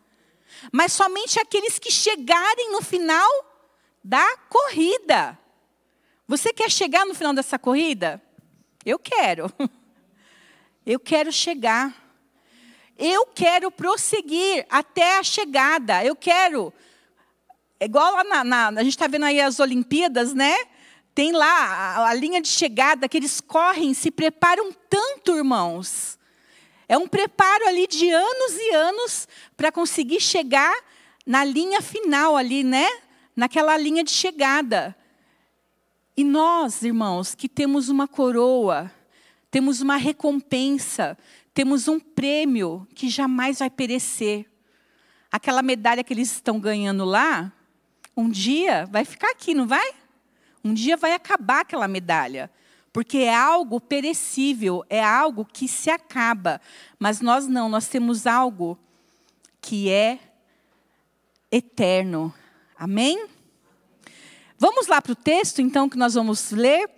Mas 0.73 0.93
somente 0.93 1.39
aqueles 1.39 1.79
que 1.79 1.93
chegarem 1.93 2.73
no 2.73 2.83
final 2.83 3.31
da 4.03 4.37
corrida. 4.49 5.39
Você 6.27 6.53
quer 6.53 6.71
chegar 6.71 7.07
no 7.07 7.15
final 7.15 7.33
dessa 7.33 7.57
corrida? 7.57 8.21
Eu 8.85 8.99
quero. 8.99 9.51
Eu 10.85 10.99
quero 10.99 11.31
chegar. 11.31 11.95
Eu 12.99 13.27
quero 13.27 13.71
prosseguir 13.71 14.67
até 14.69 15.19
a 15.19 15.23
chegada. 15.23 16.05
Eu 16.05 16.17
quero 16.17 16.73
é 17.81 17.87
igual 17.87 18.23
na, 18.25 18.45
na, 18.45 18.69
a 18.69 18.83
gente 18.83 18.91
está 18.91 19.07
vendo 19.07 19.25
aí 19.25 19.41
as 19.41 19.59
Olimpíadas, 19.59 20.35
né? 20.35 20.55
Tem 21.15 21.33
lá 21.33 21.47
a, 21.47 22.09
a 22.09 22.15
linha 22.15 22.41
de 22.41 22.49
chegada 22.49 23.09
que 23.09 23.17
eles 23.17 23.41
correm, 23.41 23.95
se 23.95 24.11
preparam 24.11 24.71
tanto, 24.89 25.35
irmãos. 25.35 26.19
É 26.87 26.99
um 26.99 27.09
preparo 27.09 27.67
ali 27.67 27.87
de 27.87 28.11
anos 28.11 28.53
e 28.53 28.75
anos 28.75 29.29
para 29.57 29.73
conseguir 29.73 30.21
chegar 30.21 30.75
na 31.25 31.43
linha 31.43 31.81
final 31.81 32.37
ali, 32.37 32.63
né? 32.63 32.87
Naquela 33.35 33.79
linha 33.79 34.05
de 34.05 34.11
chegada. 34.11 34.95
E 36.15 36.23
nós, 36.23 36.83
irmãos, 36.83 37.35
que 37.35 37.49
temos 37.49 37.89
uma 37.89 38.07
coroa, 38.07 38.93
temos 39.51 39.81
uma 39.81 39.97
recompensa, 39.97 41.17
temos 41.55 41.89
um 41.89 41.99
prêmio 41.99 42.87
que 42.95 43.09
jamais 43.09 43.61
vai 43.61 43.71
perecer. 43.71 44.45
Aquela 45.33 45.63
medalha 45.63 46.05
que 46.05 46.13
eles 46.13 46.31
estão 46.31 46.61
ganhando 46.61 47.07
lá, 47.07 47.51
um 48.17 48.29
dia 48.29 48.87
vai 48.87 49.05
ficar 49.05 49.31
aqui, 49.31 49.55
não 49.55 49.67
vai? 49.67 49.95
Um 50.62 50.75
dia 50.75 50.97
vai 50.97 51.12
acabar 51.12 51.61
aquela 51.61 51.88
medalha. 51.88 52.50
Porque 52.93 53.19
é 53.19 53.35
algo 53.35 53.81
perecível, 53.81 54.85
é 54.90 55.02
algo 55.02 55.45
que 55.45 55.69
se 55.69 55.90
acaba. 55.90 56.61
Mas 56.99 57.21
nós 57.21 57.47
não, 57.47 57.69
nós 57.69 57.87
temos 57.87 58.26
algo 58.26 58.76
que 59.61 59.88
é 59.88 60.19
eterno. 61.50 62.35
Amém? 62.76 63.29
Vamos 64.59 64.88
lá 64.88 65.00
para 65.00 65.12
o 65.12 65.17
texto, 65.17 65.62
então, 65.62 65.88
que 65.88 65.97
nós 65.97 66.14
vamos 66.14 66.50
ler. 66.50 66.90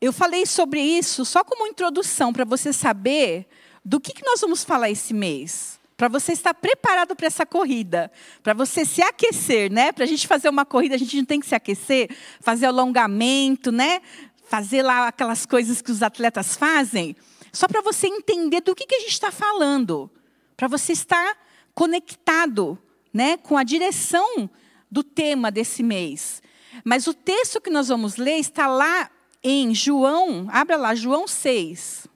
Eu 0.00 0.12
falei 0.12 0.46
sobre 0.46 0.80
isso 0.80 1.24
só 1.24 1.44
como 1.44 1.66
introdução, 1.66 2.32
para 2.32 2.44
você 2.44 2.72
saber 2.72 3.46
do 3.84 4.00
que, 4.00 4.12
que 4.12 4.24
nós 4.24 4.40
vamos 4.40 4.64
falar 4.64 4.90
esse 4.90 5.12
mês 5.12 5.78
para 6.02 6.08
você 6.08 6.32
estar 6.32 6.52
preparado 6.52 7.14
para 7.14 7.28
essa 7.28 7.46
corrida, 7.46 8.10
para 8.42 8.52
você 8.52 8.84
se 8.84 9.00
aquecer, 9.00 9.70
né? 9.70 9.92
Para 9.92 10.02
a 10.02 10.06
gente 10.08 10.26
fazer 10.26 10.48
uma 10.48 10.64
corrida, 10.64 10.96
a 10.96 10.98
gente 10.98 11.16
não 11.16 11.24
tem 11.24 11.38
que 11.38 11.46
se 11.46 11.54
aquecer, 11.54 12.10
fazer 12.40 12.66
alongamento, 12.66 13.70
né? 13.70 14.00
Fazer 14.48 14.82
lá 14.82 15.06
aquelas 15.06 15.46
coisas 15.46 15.80
que 15.80 15.92
os 15.92 16.02
atletas 16.02 16.56
fazem, 16.56 17.14
só 17.52 17.68
para 17.68 17.80
você 17.82 18.08
entender 18.08 18.62
do 18.62 18.74
que, 18.74 18.84
que 18.84 18.96
a 18.96 18.98
gente 18.98 19.12
está 19.12 19.30
falando, 19.30 20.10
para 20.56 20.66
você 20.66 20.92
estar 20.92 21.36
conectado, 21.72 22.76
né? 23.14 23.36
Com 23.36 23.56
a 23.56 23.62
direção 23.62 24.50
do 24.90 25.04
tema 25.04 25.52
desse 25.52 25.84
mês. 25.84 26.42
Mas 26.82 27.06
o 27.06 27.14
texto 27.14 27.60
que 27.60 27.70
nós 27.70 27.86
vamos 27.86 28.16
ler 28.16 28.38
está 28.38 28.66
lá 28.66 29.08
em 29.40 29.72
João, 29.72 30.48
abra 30.50 30.76
lá, 30.76 30.96
João 30.96 31.28
6. 31.28 32.08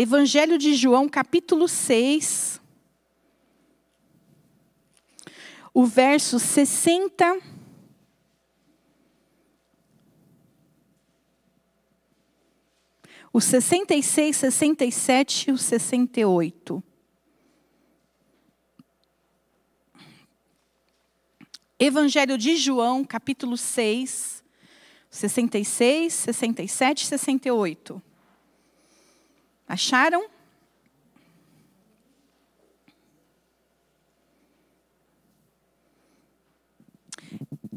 Evangelho 0.00 0.56
de 0.58 0.74
João, 0.74 1.08
capítulo 1.08 1.66
6, 1.66 2.60
o 5.74 5.84
verso 5.84 6.38
60. 6.38 7.40
O 13.32 13.40
66, 13.40 14.36
67 14.36 15.50
e 15.50 15.52
o 15.52 15.58
68. 15.58 16.80
Evangelho 21.76 22.38
de 22.38 22.54
João, 22.54 23.04
capítulo 23.04 23.56
6, 23.56 24.44
66, 25.10 26.14
67 26.14 27.02
e 27.02 27.06
68. 27.08 28.07
Acharam? 29.68 30.26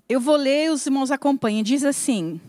Eu 0.08 0.20
vou 0.20 0.36
ler, 0.36 0.72
os 0.72 0.86
irmãos 0.86 1.12
acompanhem. 1.12 1.64
Diz 1.64 1.84
assim: 1.84 2.40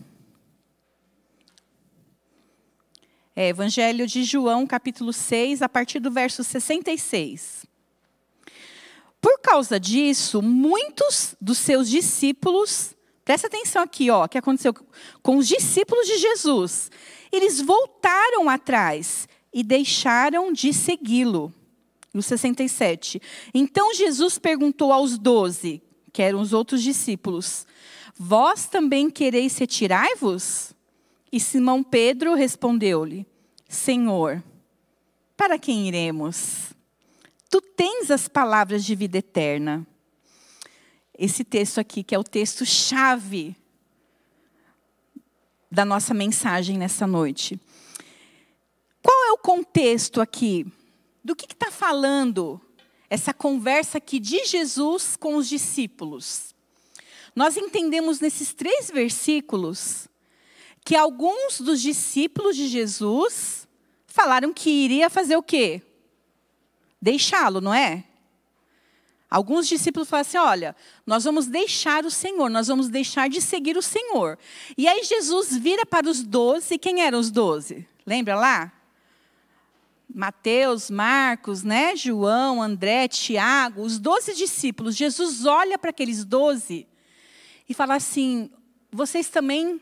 é, 3.35 3.49
Evangelho 3.49 4.07
de 4.07 4.23
João, 4.23 4.65
capítulo 4.65 5.11
6, 5.11 5.61
a 5.61 5.67
partir 5.67 5.99
do 5.99 6.11
verso 6.11 6.43
66. 6.43 7.65
Por 9.19 9.39
causa 9.39 9.79
disso, 9.79 10.41
muitos 10.41 11.35
dos 11.39 11.57
seus 11.57 11.89
discípulos, 11.89 12.93
presta 13.25 13.47
atenção 13.47 13.81
aqui, 13.81 14.09
ó, 14.09 14.25
o 14.25 14.29
que 14.29 14.37
aconteceu 14.37 14.73
com 15.21 15.37
os 15.37 15.47
discípulos 15.47 16.05
de 16.07 16.17
Jesus. 16.17 16.91
Eles 17.31 17.59
voltaram 17.59 18.49
atrás 18.49 19.27
e 19.53 19.63
deixaram 19.63 20.51
de 20.51 20.73
segui-lo. 20.73 21.53
No 22.13 22.21
67. 22.21 23.19
Então 23.53 23.93
Jesus 23.93 24.37
perguntou 24.37 24.93
aos 24.93 25.17
doze, 25.17 25.81
que 26.11 26.21
eram 26.21 26.41
os 26.41 26.53
outros 26.53 26.83
discípulos: 26.83 27.65
Vós 28.15 28.67
também 28.67 29.09
quereis 29.09 29.57
retirai-vos? 29.57 30.73
E 31.31 31.39
Simão 31.39 31.81
Pedro 31.81 32.35
respondeu-lhe: 32.35 33.25
Senhor, 33.67 34.43
para 35.35 35.57
quem 35.57 35.87
iremos? 35.87 36.71
Tu 37.49 37.59
tens 37.59 38.11
as 38.11 38.27
palavras 38.27 38.85
de 38.85 38.93
vida 38.93 39.17
eterna. 39.17 39.85
Esse 41.17 41.43
texto 41.43 41.79
aqui, 41.79 42.03
que 42.03 42.13
é 42.13 42.19
o 42.19 42.23
texto 42.23 42.65
chave 42.65 43.55
da 45.71 45.83
nossa 45.83 46.13
mensagem 46.13 46.77
nessa 46.77 47.07
noite. 47.07 47.59
Qual 49.03 49.25
é 49.25 49.31
o 49.33 49.37
contexto 49.37 50.21
aqui? 50.21 50.65
Do 51.21 51.35
que 51.35 51.45
está 51.45 51.69
falando 51.69 52.59
essa 53.09 53.33
conversa 53.33 53.97
aqui 53.97 54.17
de 54.19 54.45
Jesus 54.45 55.17
com 55.17 55.35
os 55.35 55.47
discípulos? 55.47 56.55
Nós 57.35 57.57
entendemos 57.57 58.21
nesses 58.21 58.53
três 58.53 58.89
versículos 58.89 60.07
que 60.85 60.95
alguns 60.95 61.59
dos 61.59 61.81
discípulos 61.81 62.55
de 62.55 62.67
Jesus 62.67 63.67
falaram 64.07 64.53
que 64.53 64.69
iria 64.69 65.09
fazer 65.09 65.35
o 65.35 65.43
quê? 65.43 65.81
Deixá-lo, 67.01 67.59
não 67.59 67.73
é? 67.73 68.05
Alguns 69.29 69.67
discípulos 69.67 70.07
falaram 70.07 70.27
assim: 70.27 70.37
olha, 70.37 70.75
nós 71.05 71.23
vamos 71.23 71.47
deixar 71.47 72.05
o 72.05 72.11
Senhor, 72.11 72.49
nós 72.49 72.67
vamos 72.67 72.87
deixar 72.87 73.27
de 73.27 73.41
seguir 73.41 73.75
o 73.75 73.81
Senhor. 73.81 74.37
E 74.77 74.87
aí 74.87 75.03
Jesus 75.03 75.57
vira 75.57 75.85
para 75.85 76.07
os 76.07 76.21
doze, 76.21 76.77
quem 76.77 77.01
eram 77.01 77.19
os 77.19 77.31
doze? 77.31 77.87
Lembra 78.05 78.35
lá? 78.35 78.71
Mateus, 80.13 80.91
Marcos, 80.91 81.63
né? 81.63 81.95
João, 81.95 82.61
André, 82.61 83.07
Tiago, 83.07 83.81
os 83.81 83.97
doze 83.97 84.35
discípulos. 84.35 84.95
Jesus 84.95 85.45
olha 85.45 85.77
para 85.77 85.89
aqueles 85.89 86.23
doze 86.23 86.87
e 87.67 87.73
falar 87.73 87.95
assim: 87.95 88.51
vocês 88.91 89.29
também 89.29 89.81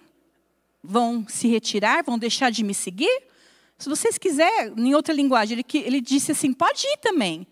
vão 0.82 1.26
se 1.28 1.48
retirar, 1.48 2.04
vão 2.04 2.18
deixar 2.18 2.50
de 2.50 2.64
me 2.64 2.74
seguir? 2.74 3.24
Se 3.78 3.90
vocês 3.90 4.18
quiserem, 4.18 4.74
em 4.78 4.96
outra 4.96 5.14
linguagem, 5.14 5.58
ele, 5.58 5.86
ele 5.86 6.02
disse 6.02 6.32
assim: 6.32 6.54
pode 6.54 6.88
ir 6.88 6.98
também. 6.98 7.46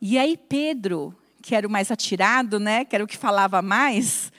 E 0.00 0.18
aí 0.18 0.36
Pedro, 0.36 1.14
que 1.40 1.54
era 1.54 1.66
o 1.66 1.70
mais 1.70 1.92
atirado, 1.92 2.58
né, 2.58 2.84
que 2.84 2.96
era 2.96 3.04
o 3.04 3.06
que 3.06 3.16
falava 3.16 3.62
mais, 3.62 4.32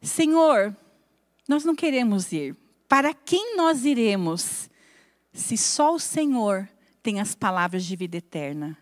Senhor, 0.00 0.74
nós 1.46 1.64
não 1.64 1.74
queremos 1.74 2.32
ir. 2.32 2.56
Para 2.88 3.12
quem 3.12 3.56
nós 3.56 3.84
iremos? 3.84 4.70
Se 5.32 5.56
só 5.56 5.94
o 5.94 5.98
Senhor 5.98 6.68
tem 7.02 7.20
as 7.20 7.34
palavras 7.34 7.84
de 7.84 7.96
vida 7.96 8.18
eterna. 8.18 8.78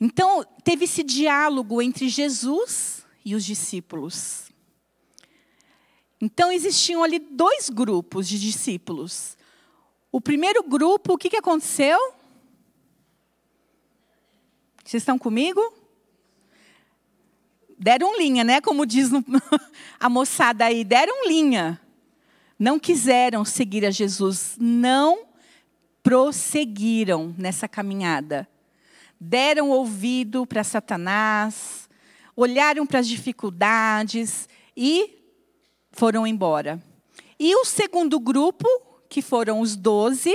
Então, 0.00 0.44
teve 0.64 0.84
esse 0.84 1.02
diálogo 1.02 1.82
entre 1.82 2.08
Jesus 2.08 3.04
e 3.24 3.34
os 3.34 3.44
discípulos. 3.44 4.50
Então, 6.20 6.50
existiam 6.50 7.02
ali 7.02 7.18
dois 7.18 7.68
grupos 7.68 8.28
de 8.28 8.38
discípulos. 8.38 9.36
O 10.10 10.20
primeiro 10.20 10.62
grupo, 10.62 11.14
o 11.14 11.18
que, 11.18 11.30
que 11.30 11.36
aconteceu? 11.36 11.98
Vocês 14.84 15.02
estão 15.02 15.18
comigo? 15.18 15.60
Deram 17.78 18.18
linha, 18.18 18.42
né? 18.42 18.60
Como 18.60 18.86
diz 18.86 19.10
no, 19.10 19.22
a 20.00 20.08
moçada 20.08 20.64
aí, 20.64 20.82
deram 20.82 21.28
linha. 21.28 21.80
Não 22.58 22.78
quiseram 22.78 23.44
seguir 23.44 23.86
a 23.86 23.90
Jesus, 23.90 24.56
não 24.58 25.28
prosseguiram 26.02 27.34
nessa 27.38 27.68
caminhada. 27.68 28.48
Deram 29.20 29.70
ouvido 29.70 30.46
para 30.46 30.64
Satanás, 30.64 31.88
olharam 32.34 32.86
para 32.86 33.00
as 33.00 33.08
dificuldades 33.08 34.48
e 34.76 35.18
foram 35.92 36.26
embora. 36.26 36.82
E 37.38 37.54
o 37.54 37.64
segundo 37.64 38.18
grupo, 38.18 38.66
que 39.08 39.22
foram 39.22 39.60
os 39.60 39.76
doze, 39.76 40.32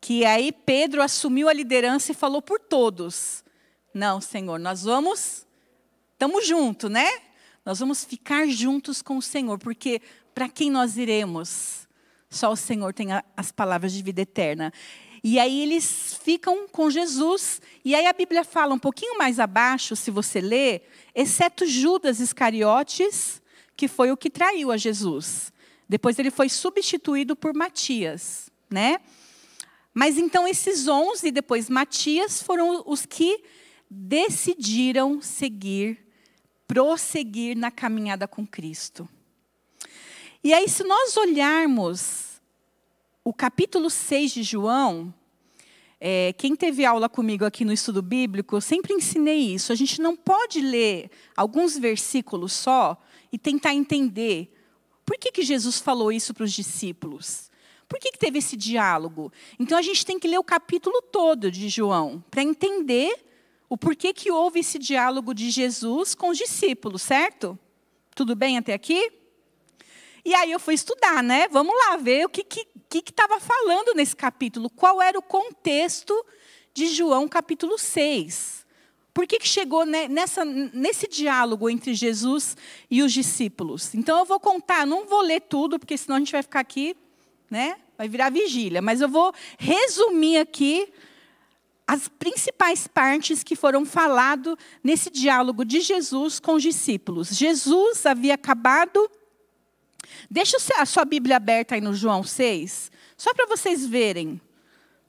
que 0.00 0.24
aí 0.24 0.52
Pedro 0.52 1.02
assumiu 1.02 1.48
a 1.48 1.52
liderança 1.52 2.12
e 2.12 2.14
falou 2.14 2.42
por 2.42 2.58
todos. 2.60 3.44
Não, 3.92 4.20
Senhor, 4.20 4.58
nós 4.58 4.84
vamos, 4.84 5.46
estamos 6.12 6.46
juntos, 6.46 6.90
né? 6.90 7.08
Nós 7.64 7.78
vamos 7.78 8.04
ficar 8.04 8.46
juntos 8.48 9.02
com 9.02 9.18
o 9.18 9.22
Senhor, 9.22 9.58
porque 9.58 10.00
para 10.34 10.48
quem 10.48 10.70
nós 10.70 10.96
iremos? 10.96 11.88
Só 12.28 12.52
o 12.52 12.56
Senhor 12.56 12.94
tem 12.94 13.08
as 13.36 13.50
palavras 13.50 13.92
de 13.92 14.02
vida 14.02 14.22
eterna. 14.22 14.72
E 15.22 15.38
aí 15.38 15.60
eles 15.60 16.18
ficam 16.22 16.66
com 16.68 16.88
Jesus. 16.88 17.60
E 17.84 17.94
aí 17.94 18.06
a 18.06 18.12
Bíblia 18.12 18.44
fala 18.44 18.74
um 18.74 18.78
pouquinho 18.78 19.18
mais 19.18 19.38
abaixo, 19.38 19.94
se 19.94 20.10
você 20.10 20.40
ler, 20.40 20.88
exceto 21.14 21.66
Judas 21.66 22.20
Iscariotes, 22.20 23.42
que 23.76 23.88
foi 23.88 24.10
o 24.10 24.16
que 24.16 24.30
traiu 24.30 24.70
a 24.70 24.76
Jesus. 24.76 25.52
Depois 25.88 26.18
ele 26.18 26.30
foi 26.30 26.48
substituído 26.48 27.34
por 27.34 27.52
Matias, 27.52 28.50
né? 28.70 28.98
Mas 29.92 30.16
então 30.16 30.46
esses 30.46 30.86
onze, 30.86 31.28
e 31.28 31.32
depois 31.32 31.68
Matias, 31.68 32.42
foram 32.42 32.82
os 32.86 33.04
que 33.04 33.42
decidiram 33.90 35.20
seguir, 35.20 35.98
prosseguir 36.66 37.56
na 37.56 37.72
caminhada 37.72 38.28
com 38.28 38.46
Cristo. 38.46 39.08
E 40.42 40.54
aí, 40.54 40.66
se 40.70 40.82
nós 40.84 41.18
olharmos 41.18 42.40
o 43.22 43.30
capítulo 43.30 43.90
6 43.90 44.30
de 44.32 44.42
João, 44.42 45.12
é, 46.00 46.32
quem 46.32 46.56
teve 46.56 46.82
aula 46.82 47.10
comigo 47.10 47.44
aqui 47.44 47.62
no 47.62 47.74
estudo 47.74 48.00
bíblico, 48.00 48.56
eu 48.56 48.60
sempre 48.62 48.94
ensinei 48.94 49.54
isso. 49.54 49.70
A 49.70 49.74
gente 49.74 50.00
não 50.00 50.16
pode 50.16 50.62
ler 50.62 51.10
alguns 51.36 51.76
versículos 51.76 52.54
só 52.54 52.96
e 53.30 53.36
tentar 53.36 53.74
entender 53.74 54.50
por 55.04 55.18
que, 55.18 55.30
que 55.30 55.42
Jesus 55.42 55.78
falou 55.78 56.10
isso 56.10 56.32
para 56.32 56.44
os 56.44 56.52
discípulos. 56.52 57.50
Por 57.86 57.98
que, 57.98 58.10
que 58.10 58.18
teve 58.18 58.38
esse 58.38 58.56
diálogo? 58.56 59.30
Então 59.58 59.76
a 59.76 59.82
gente 59.82 60.06
tem 60.06 60.18
que 60.18 60.26
ler 60.26 60.38
o 60.38 60.44
capítulo 60.44 61.02
todo 61.02 61.50
de 61.50 61.68
João 61.68 62.24
para 62.30 62.42
entender 62.42 63.14
o 63.68 63.76
porquê 63.76 64.14
que 64.14 64.30
houve 64.30 64.60
esse 64.60 64.78
diálogo 64.78 65.34
de 65.34 65.50
Jesus 65.50 66.14
com 66.14 66.30
os 66.30 66.38
discípulos, 66.38 67.02
certo? 67.02 67.58
Tudo 68.14 68.34
bem 68.34 68.56
até 68.56 68.72
aqui? 68.72 69.19
E 70.24 70.34
aí 70.34 70.50
eu 70.50 70.60
fui 70.60 70.74
estudar, 70.74 71.22
né? 71.22 71.48
Vamos 71.48 71.74
lá 71.86 71.96
ver 71.96 72.24
o 72.24 72.28
que 72.28 72.42
estava 72.42 72.68
que, 72.88 73.02
que 73.02 73.46
falando 73.46 73.94
nesse 73.94 74.14
capítulo. 74.14 74.68
Qual 74.70 75.00
era 75.00 75.18
o 75.18 75.22
contexto 75.22 76.14
de 76.72 76.86
João 76.88 77.28
capítulo 77.28 77.78
6? 77.78 78.66
Por 79.12 79.26
que, 79.26 79.38
que 79.38 79.48
chegou 79.48 79.84
nessa, 79.84 80.44
nesse 80.44 81.08
diálogo 81.08 81.68
entre 81.68 81.94
Jesus 81.94 82.56
e 82.90 83.02
os 83.02 83.12
discípulos? 83.12 83.94
Então 83.94 84.18
eu 84.20 84.24
vou 84.24 84.38
contar, 84.38 84.86
não 84.86 85.04
vou 85.04 85.20
ler 85.20 85.40
tudo, 85.40 85.78
porque 85.78 85.96
senão 85.96 86.16
a 86.16 86.18
gente 86.20 86.32
vai 86.32 86.42
ficar 86.42 86.60
aqui 86.60 86.96
né? 87.50 87.76
Vai 87.98 88.08
virar 88.08 88.30
vigília. 88.30 88.80
Mas 88.80 89.00
eu 89.00 89.08
vou 89.08 89.34
resumir 89.58 90.38
aqui 90.38 90.90
as 91.86 92.06
principais 92.06 92.86
partes 92.86 93.42
que 93.42 93.56
foram 93.56 93.84
falado 93.84 94.56
nesse 94.82 95.10
diálogo 95.10 95.64
de 95.64 95.80
Jesus 95.80 96.38
com 96.38 96.54
os 96.54 96.62
discípulos. 96.62 97.30
Jesus 97.30 98.06
havia 98.06 98.34
acabado. 98.34 99.10
Deixa 100.30 100.56
a 100.78 100.86
sua 100.86 101.04
Bíblia 101.04 101.36
aberta 101.36 101.74
aí 101.74 101.80
no 101.80 101.94
João 101.94 102.22
6, 102.22 102.90
só 103.16 103.34
para 103.34 103.46
vocês 103.46 103.86
verem. 103.86 104.40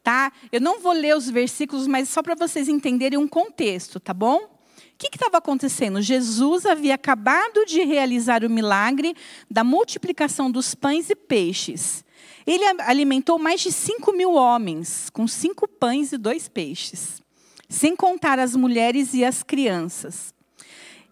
Tá? 0.04 0.32
Eu 0.52 0.60
não 0.60 0.80
vou 0.80 0.94
ler 0.94 1.16
os 1.16 1.30
versículos, 1.30 1.86
mas 1.88 2.10
só 2.10 2.24
para 2.24 2.36
vocês 2.36 2.68
entenderem 2.68 3.20
um 3.20 3.28
contexto, 3.28 4.00
tá 4.00 4.14
bom? 4.14 4.38
O 4.38 4.50
que 4.98 5.10
estava 5.14 5.38
acontecendo? 5.38 6.02
Jesus 6.02 6.66
havia 6.66 6.96
acabado 6.96 7.66
de 7.66 7.84
realizar 7.84 8.44
o 8.44 8.50
milagre 8.50 9.16
da 9.50 9.64
multiplicação 9.64 10.50
dos 10.50 10.76
pães 10.76 11.10
e 11.10 11.16
peixes. 11.16 12.04
Ele 12.46 12.64
alimentou 12.80 13.38
mais 13.38 13.62
de 13.62 13.72
5 13.72 14.12
mil 14.14 14.34
homens, 14.34 15.10
com 15.12 15.28
cinco 15.28 15.68
pães 15.68 16.12
e 16.12 16.18
dois 16.18 16.48
peixes, 16.48 17.22
sem 17.70 17.96
contar 17.96 18.40
as 18.40 18.56
mulheres 18.56 19.14
e 19.14 19.24
as 19.24 19.44
crianças. 19.44 20.34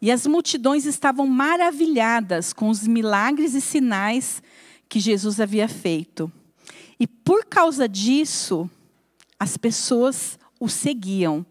E 0.02 0.12
as 0.12 0.26
multidões 0.26 0.86
estavam 0.86 1.28
maravilhadas 1.28 2.54
com 2.54 2.70
os 2.70 2.88
milagres 2.88 3.54
e 3.54 3.62
sinais 3.62 4.42
que 4.88 5.00
Jesus 5.00 5.40
havia 5.40 5.68
feito. 5.68 6.32
E 7.00 7.06
por 7.06 7.46
causa 7.46 7.88
disso, 7.88 8.70
as 9.40 9.58
pessoas 9.58 10.40
o 10.60 10.68
seguiam. 10.68 11.46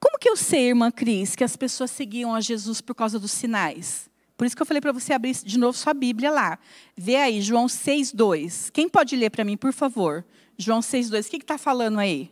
Como 0.00 0.18
que 0.18 0.28
eu 0.28 0.36
sei, 0.36 0.68
irmã 0.68 0.90
Cris, 0.90 1.34
que 1.34 1.42
as 1.42 1.56
pessoas 1.56 1.90
seguiam 1.90 2.34
a 2.34 2.40
Jesus 2.40 2.80
por 2.80 2.94
causa 2.94 3.18
dos 3.18 3.32
sinais? 3.32 4.08
Por 4.36 4.46
isso 4.46 4.54
que 4.54 4.62
eu 4.62 4.66
falei 4.66 4.80
para 4.80 4.92
você 4.92 5.12
abrir 5.12 5.34
de 5.34 5.58
novo 5.58 5.76
sua 5.76 5.92
Bíblia 5.92 6.30
lá. 6.30 6.58
Vê 6.96 7.16
aí, 7.16 7.42
João 7.42 7.66
6,2. 7.66 8.70
Quem 8.70 8.88
pode 8.88 9.16
ler 9.16 9.30
para 9.30 9.44
mim, 9.44 9.56
por 9.56 9.72
favor? 9.72 10.24
João 10.56 10.78
6,2. 10.78 11.26
O 11.26 11.30
que 11.30 11.36
está 11.38 11.58
falando 11.58 11.98
aí? 11.98 12.30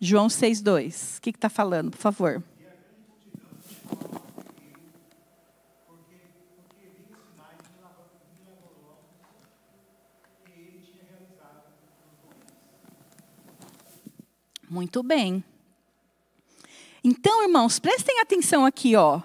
João 0.00 0.28
6,2. 0.28 1.18
O 1.18 1.20
que 1.20 1.30
está 1.30 1.50
falando, 1.50 1.90
por 1.90 1.98
favor? 1.98 2.42
Muito 14.70 15.02
bem. 15.02 15.44
Então, 17.02 17.42
irmãos, 17.42 17.78
prestem 17.78 18.20
atenção 18.20 18.64
aqui, 18.64 18.94
ó. 18.94 19.20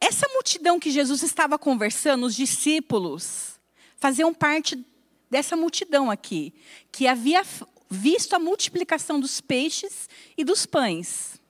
Essa 0.00 0.26
multidão 0.28 0.80
que 0.80 0.90
Jesus 0.90 1.22
estava 1.22 1.58
conversando, 1.58 2.24
os 2.24 2.34
discípulos, 2.34 3.60
faziam 3.96 4.32
parte 4.32 4.82
dessa 5.30 5.56
multidão 5.56 6.10
aqui, 6.10 6.52
que 6.90 7.06
havia 7.06 7.42
visto 7.88 8.34
a 8.34 8.38
multiplicação 8.38 9.20
dos 9.20 9.40
peixes 9.40 10.08
e 10.36 10.44
dos 10.44 10.66
pães. 10.66 11.40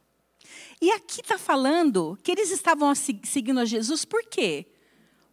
E 0.81 0.91
aqui 0.93 1.21
está 1.21 1.37
falando 1.37 2.19
que 2.23 2.31
eles 2.31 2.51
estavam 2.51 2.95
seguindo 2.95 3.61
a 3.61 3.65
Jesus 3.65 4.05
por 4.05 4.23
quê? 4.25 4.67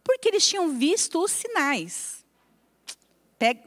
Porque 0.02 0.28
eles 0.28 0.46
tinham 0.46 0.76
visto 0.76 1.22
os 1.22 1.30
sinais. 1.30 2.24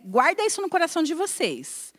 Guarda 0.03 0.45
isso 0.45 0.61
no 0.61 0.69
coração 0.69 1.01
de 1.01 1.13
vocês. 1.13 1.93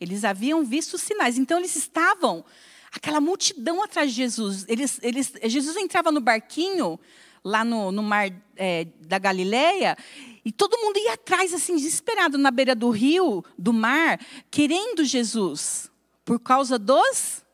Eles 0.00 0.24
haviam 0.24 0.64
visto 0.64 0.98
sinais. 0.98 1.38
Então, 1.38 1.58
eles 1.58 1.76
estavam, 1.76 2.44
aquela 2.92 3.20
multidão 3.20 3.82
atrás 3.82 4.10
de 4.10 4.16
Jesus. 4.16 4.66
Eles, 4.68 4.98
eles, 5.02 5.32
Jesus 5.44 5.76
entrava 5.76 6.10
no 6.10 6.20
barquinho, 6.20 6.98
lá 7.46 7.64
no, 7.64 7.92
no 7.92 8.02
mar 8.02 8.28
é, 8.56 8.88
da 9.06 9.20
Galileia, 9.20 9.96
e 10.44 10.50
todo 10.50 10.76
mundo 10.78 10.98
ia 10.98 11.12
atrás, 11.12 11.54
assim, 11.54 11.76
desesperado, 11.76 12.36
na 12.36 12.50
beira 12.50 12.74
do 12.74 12.90
rio, 12.90 13.44
do 13.56 13.72
mar, 13.72 14.18
querendo 14.50 15.04
Jesus, 15.04 15.88
por 16.24 16.40
causa 16.40 16.76
dos 16.76 17.44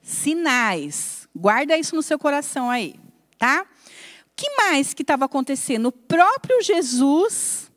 sinais. 0.00 1.28
Guarda 1.34 1.76
isso 1.76 1.96
no 1.96 2.02
seu 2.02 2.16
coração 2.16 2.70
aí, 2.70 2.94
tá? 3.36 3.62
O 3.62 4.30
que 4.36 4.48
mais 4.56 4.94
que 4.94 5.02
estava 5.02 5.24
acontecendo? 5.24 5.86
O 5.86 5.92
próprio 5.92 6.62
Jesus 6.62 7.72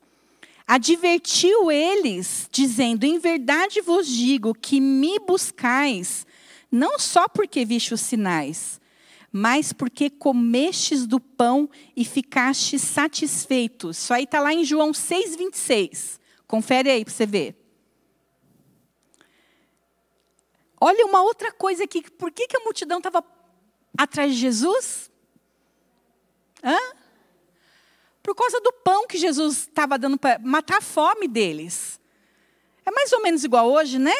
advertiu 0.68 1.72
eles, 1.72 2.48
dizendo: 2.52 3.04
Em 3.04 3.18
verdade 3.18 3.82
vos 3.82 4.08
digo 4.08 4.54
que 4.54 4.80
me 4.80 5.18
buscais, 5.20 6.26
não 6.72 7.00
só 7.00 7.28
porque 7.28 7.66
viste 7.66 7.96
os 7.96 8.02
sinais, 8.02 8.80
mas 9.38 9.74
porque 9.74 10.10
comestes 10.10 11.06
do 11.06 11.20
pão 11.20 11.70
e 11.94 12.06
ficastes 12.06 12.82
satisfeitos. 12.82 13.98
Isso 13.98 14.14
aí 14.14 14.24
está 14.24 14.40
lá 14.40 14.54
em 14.54 14.64
João 14.64 14.94
6,26. 14.94 16.22
Confere 16.48 16.90
aí 16.90 17.04
para 17.04 17.14
você 17.14 17.26
ver. 17.26 17.54
Olha 20.80 21.06
uma 21.06 21.22
outra 21.22 21.52
coisa 21.52 21.84
aqui. 21.84 22.10
Por 22.12 22.32
que, 22.32 22.48
que 22.48 22.56
a 22.56 22.62
multidão 22.62 23.00
estava 23.00 23.26
atrás 23.98 24.34
de 24.34 24.40
Jesus? 24.40 25.12
Hã? 26.64 26.78
Por 28.24 28.36
causa 28.36 28.62
do 28.62 28.72
pão 28.72 29.06
que 29.06 29.18
Jesus 29.18 29.64
estava 29.64 30.00
dando 30.00 30.18
para 30.18 30.40
matar 30.40 30.78
a 30.78 30.82
fome 30.82 31.28
deles. 31.28 32.00
É 32.86 32.92
mais 32.92 33.12
ou 33.12 33.22
menos 33.22 33.44
igual 33.44 33.70
hoje, 33.70 34.00
né? 34.00 34.16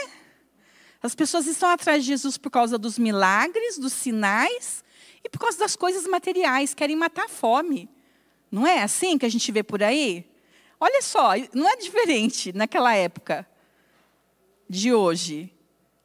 As 1.02 1.16
pessoas 1.16 1.48
estão 1.48 1.70
atrás 1.70 2.04
de 2.04 2.10
Jesus 2.10 2.38
por 2.38 2.50
causa 2.50 2.78
dos 2.78 3.00
milagres, 3.00 3.78
dos 3.78 3.94
sinais 3.94 4.84
e 5.26 5.30
por 5.30 5.40
causa 5.40 5.58
das 5.58 5.76
coisas 5.76 6.06
materiais, 6.06 6.76
querem 6.76 6.96
matar 6.96 7.26
a 7.26 7.28
fome. 7.28 7.90
Não 8.52 8.66
é 8.66 8.84
assim 8.84 9.18
que 9.18 9.26
a 9.26 9.30
gente 9.30 9.52
vê 9.52 9.64
por 9.64 9.82
aí? 9.82 10.24
Olha 10.80 11.02
só, 11.02 11.32
não 11.52 11.68
é 11.68 11.76
diferente 11.78 12.54
naquela 12.54 12.96
época 12.96 13.46
de 14.70 14.94
hoje. 14.94 15.52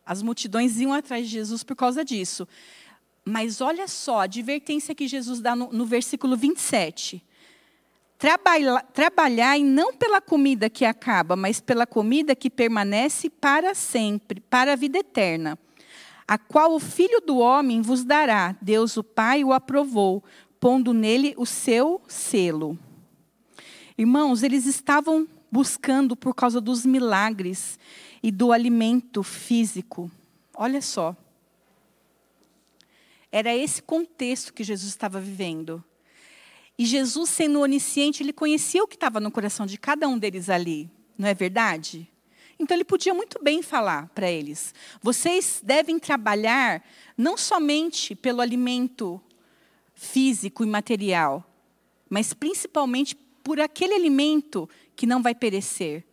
As 0.07 0.23
multidões 0.23 0.81
iam 0.81 0.95
atrás 0.95 1.27
de 1.27 1.33
Jesus 1.33 1.63
por 1.63 1.77
causa 1.77 2.03
disso. 2.03 2.49
Mas 3.23 3.61
olha 3.61 3.87
só 3.87 4.21
a 4.21 4.25
advertência 4.25 4.95
que 4.95 5.07
Jesus 5.07 5.43
dá 5.43 5.55
no, 5.55 5.71
no 5.71 5.85
versículo 5.85 6.35
27. 6.35 7.23
Trabalha, 8.17 8.83
trabalhai 8.95 9.63
não 9.63 9.93
pela 9.93 10.23
comida 10.23 10.71
que 10.71 10.87
acaba, 10.87 11.37
mas 11.37 11.61
pela 11.61 11.87
comida 11.87 12.35
que 12.35 12.49
permanece 12.49 13.29
para 13.29 13.75
sempre, 13.75 14.41
para 14.41 14.73
a 14.73 14.77
vida 14.77 14.99
eterna, 14.99 15.59
a 16.31 16.38
qual 16.38 16.77
o 16.77 16.79
Filho 16.79 17.21
do 17.21 17.38
Homem 17.38 17.83
vos 17.83 18.05
dará. 18.05 18.57
Deus 18.62 18.97
o 18.97 19.03
Pai 19.03 19.43
o 19.43 19.53
aprovou, 19.53 20.23
pondo 20.61 20.95
nele 20.95 21.35
o 21.37 21.45
seu 21.45 22.01
selo. 22.07 22.79
Irmãos, 23.99 24.45
eles 24.45 24.64
estavam 24.64 25.27
buscando 25.51 26.14
por 26.14 26.33
causa 26.33 26.61
dos 26.61 26.87
milagres 26.87 27.81
e 28.23 28.31
do 28.31 28.53
alimento 28.53 29.25
físico. 29.25 30.09
Olha 30.55 30.81
só. 30.81 31.16
Era 33.33 33.53
esse 33.53 33.83
contexto 33.83 34.55
que 34.55 34.62
Jesus 34.62 34.88
estava 34.88 35.21
vivendo. 35.21 35.83
E 36.79 36.87
Jesus, 36.87 37.29
sendo 37.29 37.59
onisciente, 37.59 38.23
ele 38.23 38.33
conhecia 38.33 38.85
o 38.85 38.87
que 38.87 38.95
estava 38.95 39.19
no 39.19 39.33
coração 39.33 39.66
de 39.66 39.77
cada 39.77 40.07
um 40.07 40.16
deles 40.16 40.49
ali, 40.49 40.88
não 41.19 41.27
é 41.27 41.35
verdade? 41.35 42.09
Então 42.61 42.77
ele 42.77 42.85
podia 42.85 43.14
muito 43.14 43.42
bem 43.42 43.62
falar 43.62 44.11
para 44.14 44.31
eles: 44.31 44.75
vocês 45.03 45.62
devem 45.64 45.99
trabalhar 45.99 46.85
não 47.16 47.37
somente 47.37 48.14
pelo 48.14 48.42
alimento 48.42 49.18
físico 49.94 50.62
e 50.62 50.66
material, 50.66 51.42
mas 52.09 52.35
principalmente 52.35 53.16
por 53.42 53.59
aquele 53.59 53.94
alimento 53.94 54.68
que 54.94 55.07
não 55.07 55.23
vai 55.23 55.35
perecer. 55.35 56.05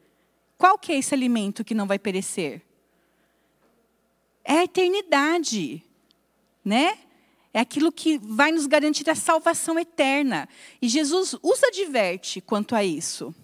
Qual 0.57 0.77
que 0.77 0.93
é 0.93 0.97
esse 0.97 1.13
alimento 1.13 1.65
que 1.65 1.75
não 1.75 1.85
vai 1.85 1.99
perecer? 1.99 2.61
É 4.43 4.59
a 4.59 4.63
eternidade, 4.63 5.83
né? 6.63 6.97
É 7.53 7.59
aquilo 7.59 7.91
que 7.91 8.17
vai 8.19 8.51
nos 8.53 8.65
garantir 8.67 9.09
a 9.09 9.15
salvação 9.15 9.77
eterna. 9.77 10.47
E 10.81 10.87
Jesus 10.87 11.35
os 11.43 11.63
adverte 11.63 12.39
quanto 12.39 12.73
a 12.73 12.83
isso. 12.83 13.35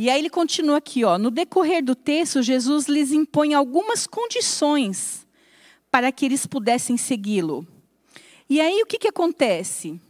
E 0.00 0.08
aí 0.08 0.20
ele 0.20 0.30
continua 0.30 0.76
aqui, 0.76 1.02
ó, 1.02 1.18
no 1.18 1.28
decorrer 1.28 1.84
do 1.84 1.96
texto, 1.96 2.40
Jesus 2.40 2.86
lhes 2.86 3.10
impõe 3.10 3.52
algumas 3.52 4.06
condições 4.06 5.26
para 5.90 6.12
que 6.12 6.24
eles 6.24 6.46
pudessem 6.46 6.96
segui-lo. 6.96 7.66
E 8.48 8.60
aí 8.60 8.80
o 8.80 8.86
que, 8.86 8.96
que 8.96 9.08
acontece? 9.08 10.00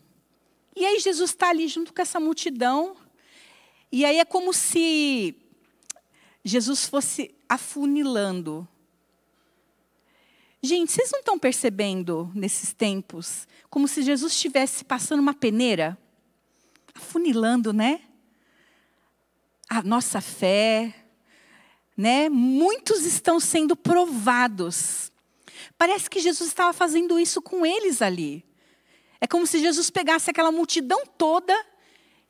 E 0.77 0.85
aí 0.85 1.01
Jesus 1.01 1.31
está 1.31 1.49
ali 1.49 1.67
junto 1.69 1.95
com 1.95 2.03
essa 2.03 2.21
multidão, 2.21 2.99
e 3.91 4.05
aí 4.05 4.19
é 4.19 4.27
como 4.27 4.53
se 4.53 5.35
Jesus 6.45 6.87
fosse 6.87 7.35
afunilando 7.49 8.69
Gente, 10.61 10.93
vocês 10.93 11.11
não 11.11 11.21
estão 11.21 11.39
percebendo 11.39 12.31
nesses 12.35 12.75
tempos 12.75 13.49
como 13.71 13.89
se 13.89 14.03
Jesus 14.03 14.33
estivesse 14.33 14.85
passando 14.85 15.21
uma 15.21 15.33
peneira, 15.33 15.97
afunilando, 16.95 17.73
né? 17.73 18.03
A 19.69 19.83
nossa 19.83 20.21
fé, 20.21 20.95
né? 21.97 22.29
Muitos 22.29 23.05
estão 23.05 23.39
sendo 23.39 23.77
provados. 23.77 25.13
Parece 25.77 26.09
que 26.09 26.21
Jesus 26.21 26.49
estava 26.49 26.73
fazendo 26.73 27.19
isso 27.19 27.43
com 27.43 27.67
eles 27.67 28.01
ali. 28.01 28.45
É 29.21 29.27
como 29.27 29.47
se 29.47 29.59
Jesus 29.59 29.91
pegasse 29.91 30.31
aquela 30.31 30.53
multidão 30.53 31.05
toda 31.05 31.55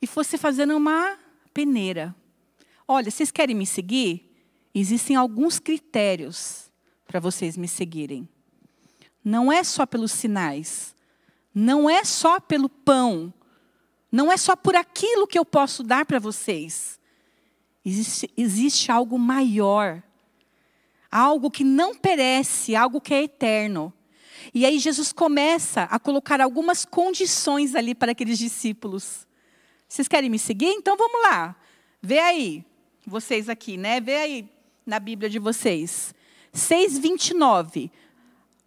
e 0.01 0.07
fosse 0.07 0.37
fazendo 0.37 0.75
uma 0.75 1.17
peneira. 1.53 2.15
Olha, 2.87 3.11
vocês 3.11 3.31
querem 3.31 3.55
me 3.55 3.65
seguir? 3.65 4.29
Existem 4.73 5.15
alguns 5.15 5.59
critérios 5.59 6.71
para 7.05 7.19
vocês 7.19 7.55
me 7.55 7.67
seguirem. 7.67 8.27
Não 9.23 9.51
é 9.51 9.63
só 9.63 9.85
pelos 9.85 10.11
sinais, 10.11 10.95
não 11.53 11.89
é 11.89 12.03
só 12.03 12.39
pelo 12.39 12.69
pão, 12.69 13.33
não 14.11 14.31
é 14.31 14.37
só 14.37 14.55
por 14.55 14.75
aquilo 14.75 15.27
que 15.27 15.37
eu 15.37 15.45
posso 15.45 15.83
dar 15.83 16.05
para 16.05 16.19
vocês. 16.19 16.98
Existe, 17.89 18.29
existe 18.37 18.91
algo 18.91 19.17
maior, 19.17 20.03
algo 21.11 21.49
que 21.49 21.63
não 21.63 21.95
perece, 21.95 22.75
algo 22.75 23.01
que 23.01 23.15
é 23.15 23.23
eterno. 23.23 23.91
E 24.53 24.63
aí 24.63 24.77
Jesus 24.77 25.11
começa 25.11 25.83
a 25.83 25.97
colocar 25.97 26.39
algumas 26.39 26.85
condições 26.85 27.73
ali 27.73 27.95
para 27.95 28.11
aqueles 28.11 28.37
discípulos. 28.37 29.27
Vocês 29.87 30.07
querem 30.07 30.29
me 30.29 30.37
seguir? 30.37 30.67
Então 30.67 30.95
vamos 30.95 31.19
lá. 31.23 31.55
Vê 31.99 32.19
aí, 32.19 32.63
vocês 33.07 33.49
aqui, 33.49 33.75
né? 33.75 33.99
Vê 33.99 34.17
aí 34.17 34.49
na 34.85 34.99
Bíblia 34.99 35.27
de 35.27 35.39
vocês. 35.39 36.13
6,29. 36.53 37.89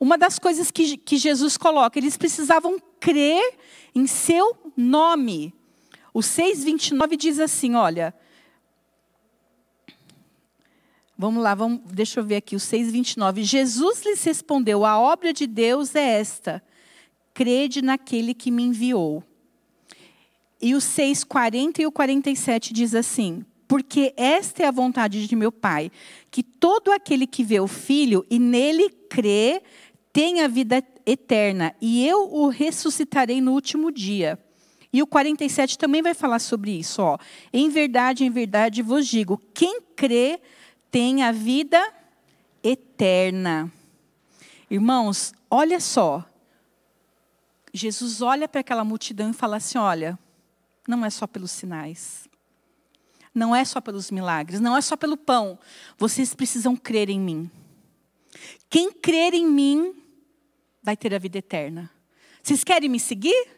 Uma 0.01 0.19
das 0.19 0.37
coisas 0.37 0.73
que, 0.73 0.97
que 0.97 1.17
Jesus 1.17 1.57
coloca, 1.57 1.97
eles 1.97 2.17
precisavam 2.17 2.77
crer 2.99 3.57
em 3.95 4.05
seu 4.05 4.57
nome. 4.77 5.55
O 6.13 6.19
6,29 6.19 7.17
diz 7.17 7.39
assim: 7.39 7.77
olha. 7.77 8.13
Vamos 11.23 11.41
lá, 11.41 11.55
vamos, 11.55 11.83
deixa 11.93 12.19
eu 12.19 12.25
ver 12.25 12.35
aqui, 12.35 12.57
o 12.57 12.59
6,29. 12.59 13.45
Jesus 13.45 14.03
lhes 14.05 14.25
respondeu: 14.25 14.85
A 14.85 14.99
obra 14.99 15.33
de 15.33 15.47
Deus 15.47 15.95
é 15.95 16.19
esta, 16.19 16.61
crede 17.33 17.81
naquele 17.81 18.35
que 18.35 18.51
me 18.51 18.65
enviou. 18.65 19.23
E 20.61 20.75
o 20.75 20.79
6,40 20.79 21.79
e 21.79 21.87
o 21.87 21.93
47 21.93 22.73
diz 22.73 22.93
assim: 22.93 23.45
porque 23.69 24.13
esta 24.17 24.65
é 24.65 24.67
a 24.67 24.73
vontade 24.73 25.29
de 25.29 25.37
meu 25.37 25.53
Pai, 25.53 25.93
que 26.29 26.43
todo 26.43 26.91
aquele 26.91 27.29
que 27.29 27.45
vê 27.45 27.61
o 27.61 27.69
Filho 27.69 28.27
e 28.29 28.41
nele 28.41 28.91
crê, 29.09 29.63
tenha 30.13 30.49
vida 30.49 30.83
eterna, 31.07 31.73
e 31.81 32.05
eu 32.05 32.35
o 32.35 32.49
ressuscitarei 32.49 33.41
no 33.41 33.53
último 33.53 33.93
dia. 33.93 34.37
E 34.93 35.01
o 35.01 35.07
47 35.07 35.79
também 35.79 36.03
vai 36.03 36.15
falar 36.15 36.41
sobre 36.41 36.73
isso. 36.73 37.01
Ó. 37.01 37.17
Em 37.53 37.69
verdade, 37.69 38.25
em 38.25 38.31
verdade 38.31 38.83
vos 38.83 39.07
digo: 39.07 39.41
quem 39.55 39.81
crê 39.95 40.41
tem 40.93 41.25
a 41.25 41.33
vida 41.33 41.93
eterna. 42.63 43.73
Irmãos, 44.71 45.35
olha 45.51 45.81
só. 45.81 46.25
Jesus 47.75 48.23
olha 48.23 48.47
para 48.47 48.61
aquela 48.61 48.85
multidão 48.85 49.31
e 49.31 49.35
fala 49.35 49.57
assim: 49.57 49.79
olha, 49.79 50.17
não 50.87 51.05
é 51.05 51.11
só 51.11 51.27
pelos 51.27 51.51
sinais 51.51 52.31
não 53.35 53.55
é 53.55 53.65
só 53.65 53.81
pelos 53.81 54.11
milagres, 54.11 54.61
não 54.61 54.77
é 54.77 54.81
só 54.81 54.97
pelo 54.97 55.17
pão. 55.17 55.59
Vocês 55.97 56.35
precisam 56.35 56.77
crer 56.77 57.09
em 57.09 57.19
mim. 57.19 57.51
Quem 58.69 58.93
crer 58.93 59.35
em 59.35 59.47
mim 59.47 59.95
vai 60.83 60.97
ter 60.97 61.15
a 61.15 61.19
vida 61.19 61.39
eterna. 61.39 61.91
Vocês 62.43 62.65
querem 62.65 62.89
me 62.89 63.01
seguir? 63.01 63.49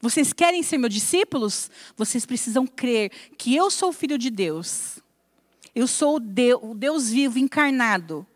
Vocês 0.00 0.32
querem 0.32 0.62
ser 0.62 0.78
meus 0.78 0.92
discípulos? 0.92 1.70
Vocês 1.96 2.26
precisam 2.26 2.66
crer 2.66 3.10
que 3.38 3.54
eu 3.54 3.70
sou 3.70 3.90
o 3.90 3.92
filho 3.92 4.18
de 4.18 4.30
Deus. 4.30 4.98
Eu 5.74 5.86
sou 5.86 6.16
o 6.16 6.20
Deus, 6.20 6.60
o 6.62 6.74
Deus 6.74 7.10
vivo, 7.10 7.38
encarnado. 7.38 8.26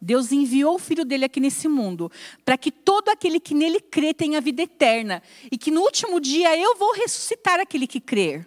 Deus 0.00 0.32
enviou 0.32 0.74
o 0.74 0.78
filho 0.78 1.04
dele 1.04 1.24
aqui 1.24 1.40
nesse 1.40 1.66
mundo 1.66 2.12
para 2.44 2.58
que 2.58 2.70
todo 2.70 3.08
aquele 3.08 3.40
que 3.40 3.54
nele 3.54 3.80
crê 3.80 4.12
tenha 4.12 4.40
vida 4.40 4.62
eterna 4.62 5.22
e 5.50 5.56
que 5.56 5.70
no 5.70 5.80
último 5.80 6.20
dia 6.20 6.54
eu 6.58 6.76
vou 6.76 6.92
ressuscitar 6.92 7.58
aquele 7.58 7.86
que 7.86 8.00
crer. 8.00 8.46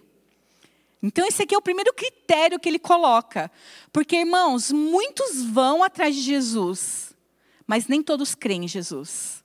Então, 1.02 1.26
esse 1.28 1.44
aqui 1.44 1.56
é 1.56 1.58
o 1.58 1.62
primeiro 1.62 1.94
critério 1.94 2.60
que 2.60 2.68
ele 2.68 2.80
coloca. 2.80 3.52
Porque, 3.92 4.18
irmãos, 4.18 4.72
muitos 4.72 5.44
vão 5.44 5.84
atrás 5.84 6.16
de 6.16 6.22
Jesus, 6.22 7.14
mas 7.66 7.88
nem 7.88 8.02
todos 8.02 8.36
creem 8.36 8.66
em 8.66 8.68
Jesus. 8.68 9.44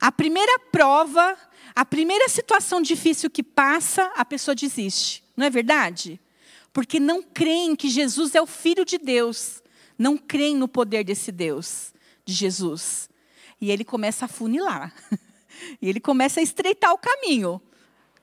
A 0.00 0.12
primeira 0.12 0.58
prova, 0.70 1.36
a 1.74 1.84
primeira 1.84 2.28
situação 2.28 2.80
difícil 2.80 3.30
que 3.30 3.42
passa, 3.42 4.12
a 4.14 4.24
pessoa 4.24 4.54
desiste. 4.54 5.24
Não 5.36 5.46
é 5.46 5.50
verdade? 5.50 6.20
Porque 6.74 6.98
não 6.98 7.22
creem 7.22 7.76
que 7.76 7.88
Jesus 7.88 8.34
é 8.34 8.42
o 8.42 8.46
Filho 8.46 8.84
de 8.84 8.98
Deus, 8.98 9.62
não 9.96 10.18
creem 10.18 10.56
no 10.56 10.66
poder 10.66 11.04
desse 11.04 11.30
Deus, 11.30 11.94
de 12.26 12.34
Jesus. 12.34 13.08
E 13.60 13.70
ele 13.70 13.84
começa 13.84 14.24
a 14.24 14.28
funilar, 14.28 14.92
e 15.80 15.88
ele 15.88 16.00
começa 16.00 16.40
a 16.40 16.42
estreitar 16.42 16.92
o 16.92 16.98
caminho. 16.98 17.62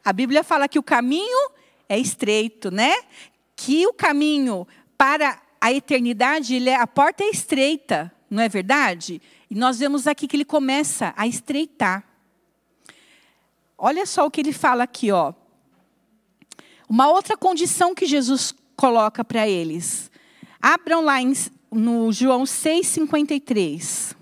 A 0.04 0.12
Bíblia 0.12 0.44
fala 0.44 0.68
que 0.68 0.78
o 0.78 0.84
caminho 0.84 1.52
é 1.88 1.98
estreito, 1.98 2.70
né? 2.70 2.94
Que 3.56 3.88
o 3.88 3.94
caminho 3.94 4.68
para 4.98 5.42
a 5.62 5.72
eternidade, 5.72 6.54
ele 6.54 6.70
é, 6.70 6.76
a 6.76 6.86
porta 6.86 7.24
é 7.24 7.30
estreita, 7.30 8.12
não 8.30 8.44
é 8.44 8.50
verdade? 8.50 9.22
E 9.50 9.56
nós 9.56 9.80
vemos 9.80 10.08
aqui 10.08 10.28
que 10.28 10.36
ele 10.36 10.46
começa 10.46 11.14
a 11.16 11.26
estreitar. 11.26 12.06
Olha 13.78 14.06
só 14.06 14.26
o 14.26 14.32
que 14.32 14.42
ele 14.42 14.52
fala 14.52 14.84
aqui, 14.84 15.10
ó. 15.10 15.34
Uma 16.91 17.10
outra 17.10 17.38
condição 17.38 17.95
que 17.95 18.06
Jesus 18.06 18.54
coloca 18.75 19.23
para 19.23 19.47
eles. 19.47 20.12
Abram 20.62 20.99
lá 20.99 21.21
em, 21.21 21.32
no 21.71 22.12
João 22.12 22.43
6,53. 22.43 24.13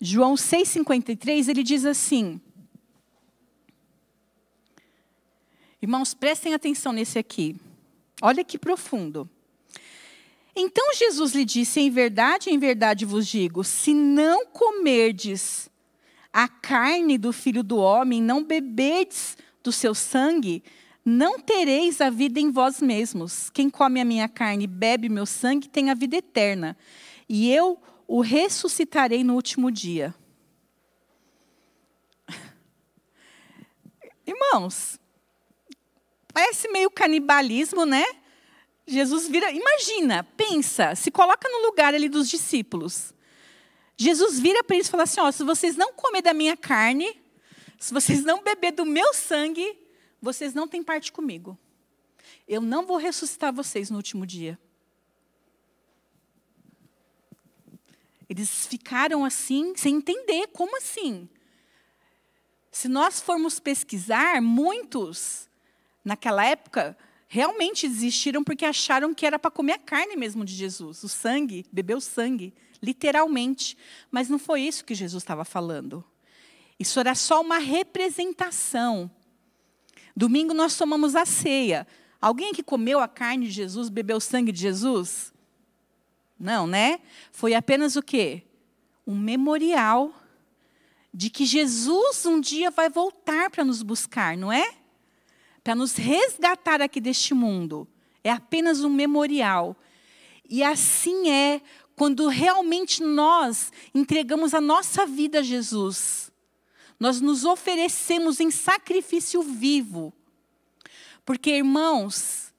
João 0.00 0.36
6,53, 0.36 1.48
ele 1.50 1.62
diz 1.62 1.84
assim. 1.84 2.40
Irmãos, 5.82 6.14
prestem 6.14 6.54
atenção 6.54 6.90
nesse 6.90 7.18
aqui. 7.18 7.54
Olha 8.22 8.42
que 8.42 8.58
profundo. 8.58 9.28
Então 10.56 10.94
Jesus 10.94 11.34
lhe 11.34 11.44
disse: 11.44 11.78
Em 11.78 11.90
verdade, 11.90 12.48
em 12.48 12.58
verdade 12.58 13.04
vos 13.04 13.26
digo: 13.26 13.62
se 13.64 13.92
não 13.92 14.46
comerdes 14.46 15.69
a 16.32 16.48
carne 16.48 17.18
do 17.18 17.32
filho 17.32 17.62
do 17.62 17.78
homem, 17.78 18.22
não 18.22 18.44
beberdes 18.44 19.36
do 19.62 19.72
seu 19.72 19.94
sangue, 19.94 20.62
não 21.04 21.38
tereis 21.38 22.00
a 22.00 22.10
vida 22.10 22.40
em 22.40 22.50
vós 22.50 22.80
mesmos. 22.80 23.50
Quem 23.50 23.68
come 23.68 24.00
a 24.00 24.04
minha 24.04 24.28
carne 24.28 24.64
e 24.64 24.68
bebe 24.68 25.08
meu 25.08 25.26
sangue 25.26 25.68
tem 25.68 25.90
a 25.90 25.94
vida 25.94 26.16
eterna, 26.16 26.76
e 27.28 27.52
eu 27.52 27.78
o 28.06 28.20
ressuscitarei 28.20 29.22
no 29.22 29.34
último 29.34 29.70
dia. 29.70 30.14
Irmãos, 34.26 35.00
Parece 36.32 36.68
meio 36.68 36.90
canibalismo, 36.90 37.84
né? 37.84 38.04
Jesus 38.86 39.28
vira, 39.28 39.50
imagina, 39.52 40.24
pensa, 40.36 40.94
se 40.94 41.10
coloca 41.10 41.48
no 41.48 41.66
lugar 41.66 41.94
ali 41.94 42.08
dos 42.08 42.28
discípulos. 42.28 43.12
Jesus 44.02 44.40
vira 44.40 44.64
para 44.64 44.76
eles 44.76 44.88
e 44.88 44.90
fala 44.90 45.02
assim: 45.02 45.20
ó, 45.20 45.30
se 45.30 45.44
vocês 45.44 45.76
não 45.76 45.92
comer 45.92 46.22
da 46.22 46.32
minha 46.32 46.56
carne, 46.56 47.20
se 47.78 47.92
vocês 47.92 48.24
não 48.24 48.42
beber 48.42 48.72
do 48.72 48.86
meu 48.86 49.12
sangue, 49.12 49.78
vocês 50.22 50.54
não 50.54 50.66
têm 50.66 50.82
parte 50.82 51.12
comigo. 51.12 51.58
Eu 52.48 52.62
não 52.62 52.86
vou 52.86 52.96
ressuscitar 52.96 53.52
vocês 53.52 53.90
no 53.90 53.98
último 53.98 54.24
dia. 54.24 54.58
Eles 58.26 58.66
ficaram 58.66 59.22
assim, 59.22 59.74
sem 59.76 59.96
entender, 59.96 60.46
como 60.46 60.78
assim? 60.78 61.28
Se 62.72 62.88
nós 62.88 63.20
formos 63.20 63.60
pesquisar, 63.60 64.40
muitos 64.40 65.46
naquela 66.02 66.42
época, 66.42 66.96
realmente 67.28 67.86
desistiram 67.86 68.42
porque 68.42 68.64
acharam 68.64 69.12
que 69.12 69.26
era 69.26 69.38
para 69.38 69.50
comer 69.50 69.72
a 69.74 69.78
carne 69.78 70.16
mesmo 70.16 70.42
de 70.42 70.54
Jesus, 70.54 71.02
o 71.02 71.08
sangue, 71.08 71.66
beber 71.70 71.98
o 71.98 72.00
sangue, 72.00 72.54
literalmente. 72.82 73.76
Mas 74.10 74.28
não 74.28 74.38
foi 74.38 74.62
isso 74.62 74.84
que 74.84 74.94
Jesus 74.94 75.22
estava 75.22 75.44
falando. 75.44 76.04
Isso 76.78 76.98
era 76.98 77.14
só 77.14 77.40
uma 77.40 77.58
representação. 77.58 79.10
Domingo 80.16 80.54
nós 80.54 80.76
tomamos 80.76 81.14
a 81.14 81.24
ceia. 81.24 81.86
Alguém 82.20 82.52
que 82.52 82.62
comeu 82.62 83.00
a 83.00 83.08
carne 83.08 83.46
de 83.46 83.52
Jesus, 83.52 83.88
bebeu 83.88 84.16
o 84.16 84.20
sangue 84.20 84.52
de 84.52 84.60
Jesus? 84.60 85.32
Não, 86.38 86.66
né? 86.66 87.00
Foi 87.32 87.54
apenas 87.54 87.96
o 87.96 88.02
quê? 88.02 88.42
Um 89.06 89.18
memorial 89.18 90.14
de 91.12 91.28
que 91.28 91.44
Jesus 91.44 92.24
um 92.26 92.40
dia 92.40 92.70
vai 92.70 92.88
voltar 92.88 93.50
para 93.50 93.64
nos 93.64 93.82
buscar, 93.82 94.36
não 94.36 94.52
é? 94.52 94.80
para 95.62 95.74
nos 95.74 95.94
resgatar 95.94 96.80
aqui 96.80 97.00
deste 97.00 97.34
mundo. 97.34 97.86
É 98.24 98.30
apenas 98.30 98.82
um 98.82 98.90
memorial. 98.90 99.76
E 100.50 100.64
assim 100.64 101.30
é 101.30 101.62
quando 101.94 102.26
realmente 102.26 103.02
nós 103.02 103.72
entregamos 103.94 104.52
a 104.52 104.60
nossa 104.60 105.06
vida 105.06 105.38
a 105.38 105.42
Jesus. 105.42 106.32
Nós 106.98 107.20
nos 107.20 107.44
oferecemos 107.44 108.40
em 108.40 108.50
sacrifício 108.50 109.42
vivo. 109.42 110.12
Porque, 111.24 111.50
irmãos, 111.50 112.52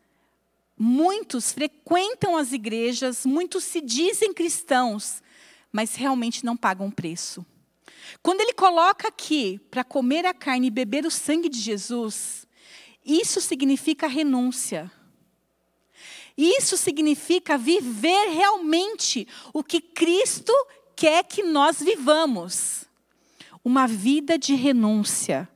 muitos 0.78 1.52
frequentam 1.52 2.38
as 2.38 2.54
igrejas, 2.54 3.26
muitos 3.26 3.66
se 3.66 3.82
dizem 3.82 4.34
cristãos, 4.34 5.22
mas 5.72 5.96
realmente 5.96 6.46
não 6.46 6.56
pagam 6.56 6.90
preço. 6.90 7.46
Quando 8.24 8.42
ele 8.42 8.54
coloca 8.54 9.10
aqui 9.10 9.60
para 9.70 9.84
comer 9.84 10.26
a 10.26 10.34
carne 10.34 10.68
e 10.68 10.72
beber 10.72 11.06
o 11.06 11.12
sangue 11.12 11.50
de 11.50 11.60
Jesus, 11.60 12.48
isso 13.06 13.42
significa 13.42 14.08
renúncia. 14.08 14.92
Isso 16.38 16.78
significa 16.78 17.58
viver 17.58 18.30
realmente 18.30 19.28
o 19.54 19.64
que 19.64 19.82
Cristo 19.82 20.54
quer 20.96 21.24
que 21.24 21.44
nós 21.44 21.80
vivamos. 21.80 22.86
Uma 23.64 23.88
vida 23.88 24.38
de 24.38 24.56
renúncia. 24.56 25.50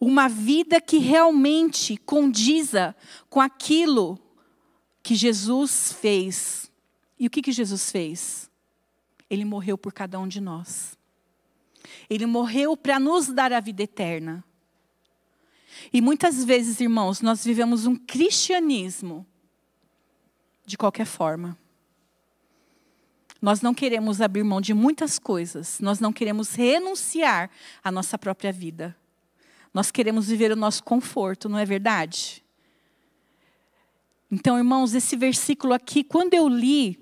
Uma 0.00 0.28
vida 0.28 0.80
que 0.80 0.98
realmente 0.98 1.96
condiza 1.96 2.94
com 3.28 3.40
aquilo 3.40 4.18
que 5.02 5.14
Jesus 5.14 5.92
fez. 5.92 6.70
E 7.18 7.26
o 7.26 7.30
que, 7.30 7.40
que 7.40 7.52
Jesus 7.52 7.90
fez? 7.90 8.50
Ele 9.30 9.44
morreu 9.44 9.78
por 9.78 9.92
cada 9.92 10.18
um 10.20 10.28
de 10.28 10.40
nós. 10.40 10.96
Ele 12.08 12.26
morreu 12.26 12.76
para 12.76 13.00
nos 13.00 13.28
dar 13.28 13.52
a 13.52 13.60
vida 13.60 13.82
eterna. 13.82 14.44
E 15.92 16.00
muitas 16.00 16.44
vezes, 16.44 16.80
irmãos, 16.80 17.20
nós 17.20 17.44
vivemos 17.44 17.86
um 17.86 17.96
cristianismo 17.96 19.26
de 20.66 20.76
qualquer 20.76 21.06
forma. 21.06 21.56
Nós 23.40 23.60
não 23.60 23.72
queremos 23.72 24.20
abrir 24.20 24.42
mão 24.42 24.60
de 24.60 24.74
muitas 24.74 25.18
coisas, 25.18 25.78
nós 25.80 26.00
não 26.00 26.12
queremos 26.12 26.54
renunciar 26.54 27.50
à 27.84 27.92
nossa 27.92 28.18
própria 28.18 28.52
vida. 28.52 28.96
Nós 29.72 29.90
queremos 29.90 30.28
viver 30.28 30.50
o 30.50 30.56
nosso 30.56 30.82
conforto, 30.82 31.48
não 31.48 31.58
é 31.58 31.64
verdade? 31.64 32.42
Então, 34.30 34.58
irmãos, 34.58 34.94
esse 34.94 35.16
versículo 35.16 35.72
aqui, 35.72 36.02
quando 36.02 36.34
eu 36.34 36.48
li, 36.48 36.98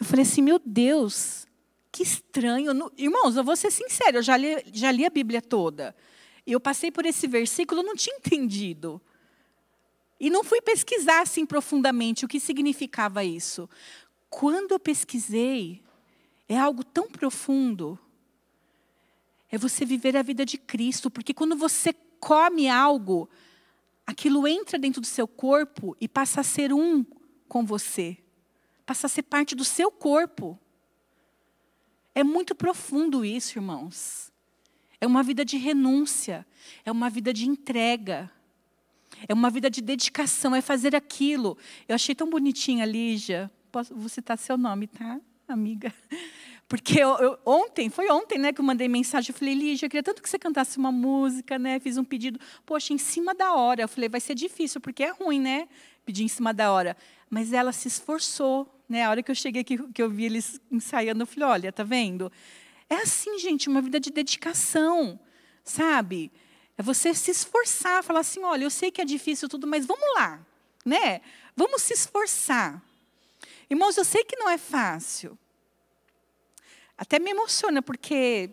eu 0.00 0.06
falei 0.06 0.22
assim: 0.22 0.40
meu 0.40 0.60
Deus, 0.64 1.46
que 1.92 2.02
estranho. 2.02 2.72
Irmãos, 2.96 3.36
eu 3.36 3.44
vou 3.44 3.56
ser 3.56 3.70
sincero, 3.70 4.18
eu 4.18 4.22
já 4.22 4.36
li, 4.36 4.64
já 4.72 4.90
li 4.90 5.04
a 5.04 5.10
Bíblia 5.10 5.42
toda. 5.42 5.94
E 6.46 6.52
eu 6.52 6.60
passei 6.60 6.90
por 6.90 7.04
esse 7.04 7.26
versículo, 7.26 7.82
não 7.82 7.94
tinha 7.94 8.16
entendido. 8.16 9.00
E 10.24 10.30
não 10.30 10.42
fui 10.42 10.62
pesquisar 10.62 11.20
assim 11.20 11.44
profundamente 11.44 12.24
o 12.24 12.28
que 12.28 12.40
significava 12.40 13.22
isso. 13.22 13.68
Quando 14.30 14.72
eu 14.72 14.78
pesquisei, 14.78 15.82
é 16.48 16.58
algo 16.58 16.82
tão 16.82 17.10
profundo. 17.10 17.98
É 19.50 19.58
você 19.58 19.84
viver 19.84 20.16
a 20.16 20.22
vida 20.22 20.46
de 20.46 20.56
Cristo, 20.56 21.10
porque 21.10 21.34
quando 21.34 21.54
você 21.54 21.92
come 22.18 22.70
algo, 22.70 23.28
aquilo 24.06 24.48
entra 24.48 24.78
dentro 24.78 24.98
do 24.98 25.06
seu 25.06 25.28
corpo 25.28 25.94
e 26.00 26.08
passa 26.08 26.40
a 26.40 26.42
ser 26.42 26.72
um 26.72 27.04
com 27.46 27.66
você. 27.66 28.16
Passa 28.86 29.06
a 29.06 29.10
ser 29.10 29.24
parte 29.24 29.54
do 29.54 29.62
seu 29.62 29.90
corpo. 29.90 30.58
É 32.14 32.24
muito 32.24 32.54
profundo 32.54 33.26
isso, 33.26 33.58
irmãos. 33.58 34.32
É 34.98 35.06
uma 35.06 35.22
vida 35.22 35.44
de 35.44 35.58
renúncia, 35.58 36.46
é 36.82 36.90
uma 36.90 37.10
vida 37.10 37.30
de 37.30 37.46
entrega, 37.46 38.32
é 39.28 39.34
uma 39.34 39.50
vida 39.50 39.70
de 39.70 39.80
dedicação, 39.80 40.54
é 40.54 40.60
fazer 40.60 40.94
aquilo. 40.94 41.56
Eu 41.88 41.94
achei 41.94 42.14
tão 42.14 42.28
bonitinha, 42.28 42.84
Lígia. 42.84 43.50
Posso, 43.70 43.94
vou 43.94 44.08
citar 44.08 44.38
seu 44.38 44.56
nome, 44.56 44.86
tá, 44.86 45.20
amiga? 45.48 45.92
Porque 46.68 46.98
eu, 46.98 47.10
eu, 47.18 47.38
ontem, 47.44 47.90
foi 47.90 48.10
ontem, 48.10 48.38
né, 48.38 48.52
que 48.52 48.60
eu 48.60 48.64
mandei 48.64 48.88
mensagem. 48.88 49.30
Eu 49.30 49.38
falei, 49.38 49.54
Lígia, 49.54 49.86
eu 49.86 49.90
queria 49.90 50.02
tanto 50.02 50.22
que 50.22 50.28
você 50.28 50.38
cantasse 50.38 50.78
uma 50.78 50.90
música, 50.90 51.58
né? 51.58 51.78
Fiz 51.78 51.98
um 51.98 52.04
pedido. 52.04 52.40
Poxa, 52.64 52.92
em 52.92 52.98
cima 52.98 53.34
da 53.34 53.52
hora. 53.54 53.82
Eu 53.82 53.88
falei, 53.88 54.08
vai 54.08 54.20
ser 54.20 54.34
difícil, 54.34 54.80
porque 54.80 55.02
é 55.02 55.10
ruim, 55.10 55.40
né? 55.40 55.68
Pedir 56.06 56.24
em 56.24 56.28
cima 56.28 56.54
da 56.54 56.72
hora. 56.72 56.96
Mas 57.28 57.52
ela 57.52 57.70
se 57.70 57.86
esforçou, 57.86 58.66
né? 58.88 59.04
A 59.04 59.10
hora 59.10 59.22
que 59.22 59.30
eu 59.30 59.34
cheguei 59.34 59.60
aqui, 59.60 59.76
que 59.92 60.02
eu 60.02 60.08
vi 60.08 60.24
eles 60.24 60.60
ensaiando, 60.70 61.22
eu 61.22 61.26
falei, 61.26 61.48
olha, 61.48 61.72
tá 61.72 61.84
vendo? 61.84 62.32
É 62.88 62.96
assim, 62.96 63.38
gente, 63.38 63.68
uma 63.68 63.82
vida 63.82 64.00
de 64.00 64.10
dedicação, 64.10 65.18
sabe? 65.62 66.32
É 66.76 66.82
você 66.82 67.14
se 67.14 67.30
esforçar, 67.30 68.02
falar 68.02 68.20
assim, 68.20 68.42
olha, 68.42 68.64
eu 68.64 68.70
sei 68.70 68.90
que 68.90 69.00
é 69.00 69.04
difícil 69.04 69.48
tudo, 69.48 69.66
mas 69.66 69.86
vamos 69.86 70.06
lá, 70.16 70.44
né? 70.84 71.20
Vamos 71.56 71.82
se 71.82 71.94
esforçar. 71.94 72.82
Irmãos, 73.70 73.96
eu 73.96 74.04
sei 74.04 74.24
que 74.24 74.36
não 74.36 74.48
é 74.50 74.58
fácil. 74.58 75.38
Até 76.96 77.18
me 77.18 77.30
emociona, 77.30 77.80
porque 77.80 78.50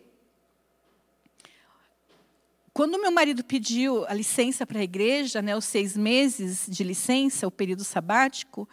quando 2.73 2.99
meu 2.99 3.12
marido 3.12 3.43
pediu 3.43 4.05
a 4.07 4.13
licença 4.13 4.65
para 4.65 4.79
a 4.79 4.84
igreja, 4.84 5.41
né, 5.41 5.55
os 5.55 5.65
seis 5.65 5.97
meses 5.97 6.65
de 6.67 6.84
licença, 6.84 7.45
o 7.45 7.51
período 7.51 7.84
sabático, 7.84 8.67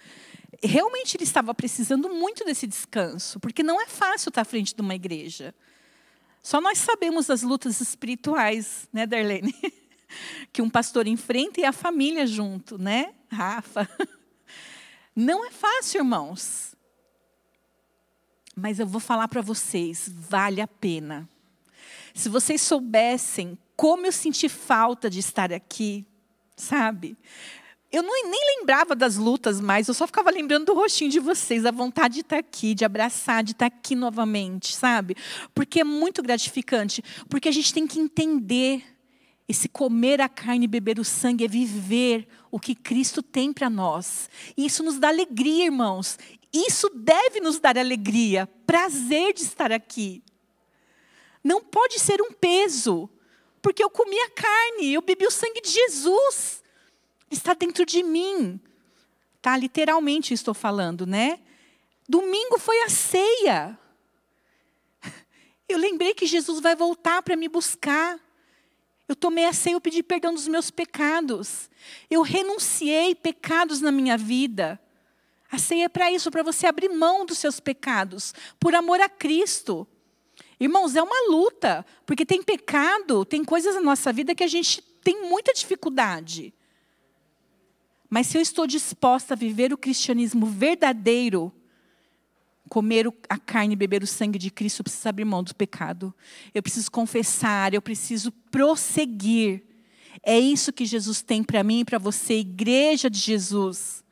realmente 0.62 1.16
ele 1.16 1.24
estava 1.24 1.54
precisando 1.54 2.08
muito 2.08 2.44
desse 2.44 2.66
descanso, 2.66 3.40
porque 3.40 3.62
não 3.62 3.80
é 3.80 3.86
fácil 3.86 4.28
estar 4.28 4.42
à 4.42 4.44
frente 4.44 4.74
de 4.74 4.80
uma 4.80 4.94
igreja. 4.94 5.54
Só 6.42 6.60
nós 6.60 6.78
sabemos 6.78 7.30
as 7.30 7.42
lutas 7.42 7.80
espirituais, 7.80 8.88
né, 8.92 9.06
Darlene? 9.06 9.54
Que 10.50 10.62
um 10.62 10.70
pastor 10.70 11.06
enfrenta 11.06 11.60
e 11.60 11.64
a 11.66 11.72
família 11.72 12.26
junto, 12.26 12.78
né, 12.78 13.12
Rafa? 13.30 13.86
Não 15.14 15.44
é 15.44 15.50
fácil, 15.50 15.98
irmãos. 15.98 16.74
Mas 18.56 18.80
eu 18.80 18.86
vou 18.86 19.00
falar 19.00 19.28
para 19.28 19.42
vocês, 19.42 20.10
vale 20.10 20.62
a 20.62 20.66
pena. 20.66 21.28
Se 22.14 22.30
vocês 22.30 22.62
soubessem 22.62 23.58
como 23.76 24.06
eu 24.06 24.12
senti 24.12 24.48
falta 24.48 25.08
de 25.08 25.20
estar 25.20 25.52
aqui, 25.52 26.04
sabe? 26.56 27.16
Eu 27.90 28.02
não, 28.02 28.12
nem 28.30 28.58
lembrava 28.58 28.94
das 28.94 29.16
lutas 29.16 29.60
mais, 29.62 29.88
eu 29.88 29.94
só 29.94 30.06
ficava 30.06 30.30
lembrando 30.30 30.66
do 30.66 30.74
rostinho 30.74 31.10
de 31.10 31.18
vocês, 31.18 31.64
a 31.64 31.70
vontade 31.70 32.14
de 32.16 32.20
estar 32.20 32.36
aqui, 32.36 32.74
de 32.74 32.84
abraçar, 32.84 33.42
de 33.42 33.52
estar 33.52 33.66
aqui 33.66 33.94
novamente, 33.94 34.76
sabe? 34.76 35.16
Porque 35.54 35.80
é 35.80 35.84
muito 35.84 36.22
gratificante, 36.22 37.02
porque 37.30 37.48
a 37.48 37.52
gente 37.52 37.72
tem 37.72 37.86
que 37.86 37.98
entender 37.98 38.84
esse 39.48 39.70
comer 39.70 40.20
a 40.20 40.28
carne 40.28 40.66
e 40.66 40.68
beber 40.68 40.98
o 40.98 41.04
sangue 41.04 41.46
é 41.46 41.48
viver 41.48 42.28
o 42.50 42.60
que 42.60 42.74
Cristo 42.74 43.22
tem 43.22 43.54
para 43.54 43.70
nós. 43.70 44.28
E 44.54 44.66
isso 44.66 44.82
nos 44.82 44.98
dá 44.98 45.08
alegria, 45.08 45.64
irmãos. 45.64 46.18
Isso 46.52 46.90
deve 46.94 47.40
nos 47.40 47.58
dar 47.58 47.78
alegria, 47.78 48.46
prazer 48.66 49.32
de 49.32 49.44
estar 49.44 49.72
aqui. 49.72 50.22
Não 51.42 51.62
pode 51.62 51.98
ser 51.98 52.20
um 52.20 52.32
peso, 52.32 53.08
porque 53.62 53.82
eu 53.82 53.88
comi 53.88 54.18
a 54.20 54.30
carne, 54.30 54.92
eu 54.92 55.00
bebi 55.00 55.26
o 55.26 55.30
sangue 55.30 55.62
de 55.62 55.70
Jesus 55.70 56.62
está 57.30 57.54
dentro 57.54 57.84
de 57.84 58.02
mim. 58.02 58.60
Tá? 59.40 59.56
Literalmente 59.56 60.34
estou 60.34 60.54
falando, 60.54 61.06
né? 61.06 61.40
Domingo 62.08 62.58
foi 62.58 62.80
a 62.82 62.88
ceia. 62.88 63.78
Eu 65.68 65.78
lembrei 65.78 66.14
que 66.14 66.26
Jesus 66.26 66.60
vai 66.60 66.74
voltar 66.74 67.22
para 67.22 67.36
me 67.36 67.48
buscar. 67.48 68.18
Eu 69.06 69.16
tomei 69.16 69.46
a 69.46 69.54
ceia, 69.54 69.72
eu 69.72 69.80
pedi 69.80 70.02
perdão 70.02 70.34
dos 70.34 70.46
meus 70.46 70.70
pecados. 70.70 71.70
Eu 72.10 72.20
renunciei 72.20 73.14
pecados 73.14 73.80
na 73.80 73.90
minha 73.90 74.18
vida. 74.18 74.78
A 75.50 75.56
ceia 75.56 75.84
é 75.84 75.88
para 75.88 76.12
isso, 76.12 76.30
para 76.30 76.42
você 76.42 76.66
abrir 76.66 76.90
mão 76.90 77.24
dos 77.24 77.38
seus 77.38 77.58
pecados, 77.58 78.34
por 78.60 78.74
amor 78.74 79.00
a 79.00 79.08
Cristo. 79.08 79.88
Irmãos, 80.60 80.94
é 80.94 81.02
uma 81.02 81.30
luta, 81.30 81.86
porque 82.04 82.26
tem 82.26 82.42
pecado, 82.42 83.24
tem 83.24 83.42
coisas 83.44 83.74
na 83.74 83.80
nossa 83.80 84.12
vida 84.12 84.34
que 84.34 84.44
a 84.44 84.48
gente 84.48 84.82
tem 85.02 85.22
muita 85.22 85.54
dificuldade. 85.54 86.52
Mas 88.08 88.26
se 88.26 88.38
eu 88.38 88.42
estou 88.42 88.66
disposta 88.66 89.34
a 89.34 89.36
viver 89.36 89.72
o 89.72 89.78
cristianismo 89.78 90.46
verdadeiro, 90.46 91.52
comer 92.68 93.12
a 93.28 93.38
carne 93.38 93.74
e 93.74 93.76
beber 93.76 94.02
o 94.02 94.06
sangue 94.06 94.38
de 94.38 94.50
Cristo, 94.50 94.80
eu 94.80 94.84
preciso 94.84 95.08
abrir 95.08 95.24
mão 95.24 95.42
do 95.42 95.54
pecado. 95.54 96.14
Eu 96.54 96.62
preciso 96.62 96.90
confessar, 96.90 97.74
eu 97.74 97.82
preciso 97.82 98.30
prosseguir. 98.50 99.62
É 100.22 100.38
isso 100.38 100.72
que 100.72 100.84
Jesus 100.84 101.22
tem 101.22 101.42
para 101.42 101.62
mim 101.62 101.80
e 101.80 101.84
para 101.84 101.98
você, 101.98 102.34
igreja 102.34 103.10
de 103.10 103.18
Jesus. 103.18 104.04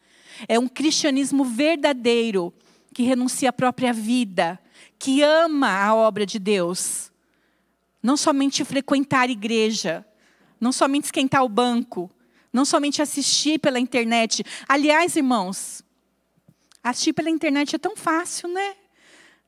É 0.48 0.58
um 0.58 0.68
cristianismo 0.68 1.44
verdadeiro, 1.44 2.52
que 2.92 3.02
renuncia 3.02 3.50
à 3.50 3.52
própria 3.52 3.92
vida, 3.92 4.58
que 4.98 5.22
ama 5.22 5.68
a 5.68 5.94
obra 5.94 6.24
de 6.24 6.38
Deus. 6.38 7.10
Não 8.02 8.16
somente 8.16 8.64
frequentar 8.64 9.28
a 9.28 9.32
igreja, 9.32 10.04
não 10.60 10.72
somente 10.72 11.04
esquentar 11.04 11.44
o 11.44 11.48
banco, 11.48 12.10
não 12.56 12.64
somente 12.64 13.02
assistir 13.02 13.58
pela 13.58 13.78
internet. 13.78 14.42
Aliás, 14.66 15.14
irmãos, 15.14 15.82
assistir 16.82 17.12
pela 17.12 17.28
internet 17.28 17.76
é 17.76 17.78
tão 17.78 17.94
fácil, 17.94 18.48
né? 18.48 18.74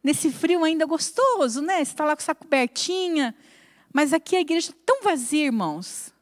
Nesse 0.05 0.31
frio 0.31 0.63
ainda 0.63 0.85
gostoso, 0.85 1.63
né? 1.63 1.77
Você 1.77 1.93
está 1.93 2.05
lá 2.05 2.15
com 2.15 2.21
essa 2.21 2.35
cobertinha. 2.35 3.35
Mas 3.91 4.13
aqui 4.13 4.37
a 4.37 4.41
igreja 4.43 4.73
é 4.73 4.75
tão 4.85 5.03
vazia, 5.03 5.47
irmãos. 5.47 6.13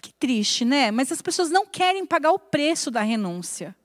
Que 0.00 0.10
triste, 0.14 0.64
né? 0.64 0.90
Mas 0.90 1.12
as 1.12 1.20
pessoas 1.20 1.50
não 1.50 1.66
querem 1.66 2.06
pagar 2.06 2.32
o 2.32 2.38
preço 2.38 2.90
da 2.90 3.02
renúncia. 3.02 3.76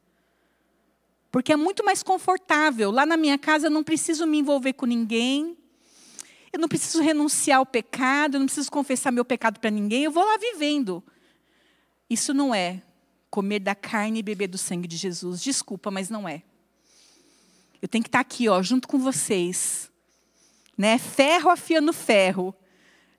Porque 1.29 1.51
é 1.51 1.57
muito 1.57 1.83
mais 1.83 2.01
confortável. 2.01 2.91
Lá 2.91 3.05
na 3.05 3.17
minha 3.17 3.37
casa 3.37 3.67
eu 3.67 3.71
não 3.71 3.83
preciso 3.83 4.25
me 4.25 4.39
envolver 4.39 4.71
com 4.71 4.85
ninguém. 4.85 5.57
Eu 6.53 6.59
não 6.59 6.69
preciso 6.69 7.03
renunciar 7.03 7.59
ao 7.59 7.65
pecado, 7.65 8.35
eu 8.35 8.39
não 8.39 8.47
preciso 8.47 8.71
confessar 8.71 9.11
meu 9.11 9.25
pecado 9.25 9.59
para 9.59 9.69
ninguém. 9.69 10.05
Eu 10.05 10.11
vou 10.11 10.23
lá 10.23 10.37
vivendo. 10.37 11.03
Isso 12.09 12.33
não 12.33 12.53
é 12.53 12.81
comer 13.29 13.59
da 13.59 13.75
carne 13.75 14.19
e 14.19 14.23
beber 14.23 14.47
do 14.47 14.57
sangue 14.57 14.87
de 14.87 14.97
Jesus. 14.97 15.41
Desculpa, 15.41 15.91
mas 15.91 16.09
não 16.09 16.27
é. 16.27 16.41
Eu 17.81 17.87
tenho 17.87 18.03
que 18.03 18.09
estar 18.09 18.19
aqui, 18.19 18.49
ó, 18.49 18.61
junto 18.61 18.87
com 18.87 18.97
vocês. 18.97 19.89
Né? 20.77 20.97
Ferro 20.97 21.49
afiando 21.49 21.93
ferro. 21.93 22.53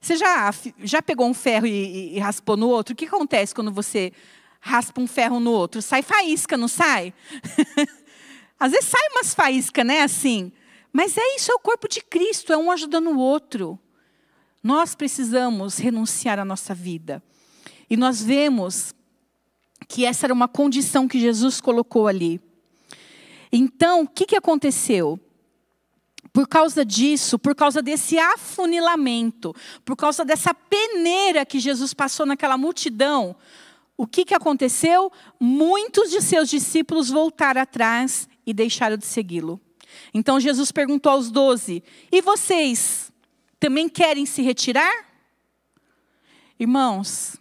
Você 0.00 0.16
já, 0.16 0.52
já 0.82 1.02
pegou 1.02 1.28
um 1.28 1.34
ferro 1.34 1.66
e, 1.66 2.16
e, 2.16 2.18
raspou 2.18 2.56
no 2.56 2.68
outro? 2.68 2.94
O 2.94 2.96
que 2.96 3.04
acontece 3.04 3.54
quando 3.54 3.70
você 3.70 4.12
raspa 4.60 5.00
um 5.00 5.06
ferro 5.06 5.38
no 5.38 5.52
outro? 5.52 5.80
Sai 5.80 6.02
faísca, 6.02 6.56
não 6.56 6.68
sai? 6.68 7.12
Às 8.58 8.72
vezes 8.72 8.88
sai 8.88 9.08
umas 9.12 9.34
faíscas, 9.34 9.86
né? 9.86 10.02
Assim. 10.02 10.52
Mas 10.92 11.16
é 11.16 11.36
isso, 11.36 11.52
é 11.52 11.54
o 11.54 11.58
corpo 11.58 11.86
de 11.86 12.00
Cristo, 12.00 12.52
é 12.52 12.56
um 12.56 12.70
ajudando 12.70 13.10
o 13.10 13.18
outro. 13.18 13.78
Nós 14.62 14.94
precisamos 14.94 15.78
renunciar 15.78 16.38
à 16.38 16.44
nossa 16.44 16.74
vida. 16.74 17.22
E 17.90 17.96
nós 17.96 18.22
vemos 18.22 18.94
que 19.88 20.04
essa 20.04 20.26
era 20.26 20.32
uma 20.32 20.46
condição 20.46 21.08
que 21.08 21.18
Jesus 21.18 21.60
colocou 21.60 22.06
ali. 22.06 22.40
Então, 23.52 24.02
o 24.02 24.08
que, 24.08 24.24
que 24.24 24.36
aconteceu? 24.36 25.18
Por 26.32 26.46
causa 26.46 26.84
disso, 26.84 27.36
por 27.36 27.56
causa 27.56 27.82
desse 27.82 28.16
afunilamento, 28.16 29.52
por 29.84 29.96
causa 29.96 30.24
dessa 30.24 30.54
peneira 30.54 31.44
que 31.44 31.58
Jesus 31.58 31.92
passou 31.92 32.24
naquela 32.24 32.56
multidão, 32.56 33.34
o 33.96 34.06
que, 34.06 34.24
que 34.24 34.34
aconteceu? 34.34 35.10
Muitos 35.40 36.10
de 36.10 36.22
seus 36.22 36.48
discípulos 36.48 37.10
voltaram 37.10 37.60
atrás 37.60 38.28
e 38.46 38.54
deixaram 38.54 38.96
de 38.96 39.04
segui-lo. 39.04 39.60
Então 40.14 40.38
Jesus 40.38 40.70
perguntou 40.70 41.10
aos 41.10 41.30
doze: 41.30 41.82
E 42.12 42.22
vocês 42.22 43.12
também 43.58 43.88
querem 43.88 44.24
se 44.24 44.40
retirar? 44.40 45.06
Irmãos, 46.58 47.36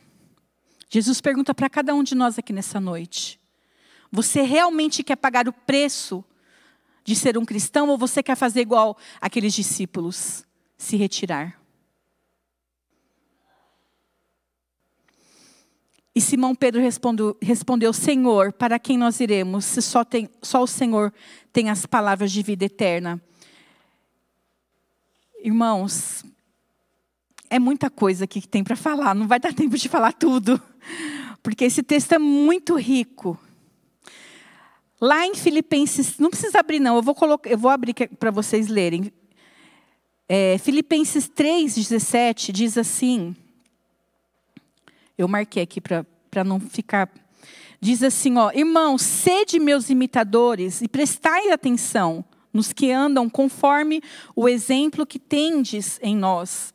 Jesus 0.89 1.21
pergunta 1.21 1.53
para 1.53 1.69
cada 1.69 1.93
um 1.93 2.03
de 2.03 2.15
nós 2.15 2.39
aqui 2.39 2.51
nessa 2.51 2.79
noite: 2.79 3.39
Você 4.11 4.41
realmente 4.41 5.03
quer 5.03 5.15
pagar 5.15 5.47
o 5.47 5.53
preço 5.53 6.25
de 7.03 7.15
ser 7.15 7.37
um 7.37 7.45
cristão 7.45 7.89
ou 7.89 7.97
você 7.97 8.23
quer 8.23 8.35
fazer 8.35 8.61
igual 8.61 8.97
aqueles 9.21 9.53
discípulos, 9.53 10.43
se 10.77 10.97
retirar? 10.97 11.59
E 16.13 16.21
Simão 16.21 16.53
Pedro 16.53 16.81
respondeu, 16.81 17.93
Senhor, 17.93 18.51
para 18.51 18.79
quem 18.79 18.97
nós 18.97 19.19
iremos, 19.19 19.63
se 19.63 19.81
só, 19.81 20.03
tem, 20.03 20.29
só 20.41 20.63
o 20.63 20.67
Senhor 20.67 21.13
tem 21.53 21.69
as 21.69 21.85
palavras 21.85 22.31
de 22.31 22.41
vida 22.41 22.65
eterna? 22.65 23.21
Irmãos, 25.41 26.25
é 27.49 27.57
muita 27.57 27.89
coisa 27.89 28.25
aqui 28.25 28.39
que 28.39 28.47
tem 28.47 28.63
para 28.63 28.75
falar, 28.75 29.15
não 29.15 29.27
vai 29.27 29.39
dar 29.39 29.53
tempo 29.55 29.77
de 29.77 29.89
falar 29.89 30.13
tudo, 30.13 30.61
porque 31.41 31.65
esse 31.65 31.81
texto 31.81 32.13
é 32.13 32.19
muito 32.19 32.75
rico. 32.75 33.37
Lá 35.01 35.25
em 35.25 35.33
Filipenses, 35.33 36.17
não 36.19 36.29
precisa 36.29 36.59
abrir 36.59 36.79
não, 36.79 36.97
eu 36.97 37.01
vou, 37.01 37.15
colocar, 37.15 37.49
eu 37.49 37.57
vou 37.57 37.71
abrir 37.71 37.93
para 38.19 38.31
vocês 38.31 38.67
lerem. 38.67 39.11
É, 40.27 40.57
Filipenses 40.57 41.27
3,17 41.27 42.51
diz 42.51 42.77
assim, 42.77 43.35
eu 45.17 45.27
marquei 45.27 45.63
aqui 45.63 45.81
para 45.81 46.43
não 46.43 46.59
ficar... 46.59 47.09
Diz 47.81 48.03
assim, 48.03 48.37
ó, 48.37 48.51
irmãos, 48.53 49.01
sede 49.01 49.57
meus 49.57 49.89
imitadores 49.89 50.81
e 50.81 50.87
prestai 50.87 51.49
atenção 51.49 52.25
nos 52.51 52.73
que 52.73 52.91
andam 52.91 53.29
conforme 53.29 54.03
o 54.35 54.49
exemplo 54.49 55.05
que 55.05 55.17
tendes 55.17 55.97
em 56.03 56.13
nós 56.13 56.73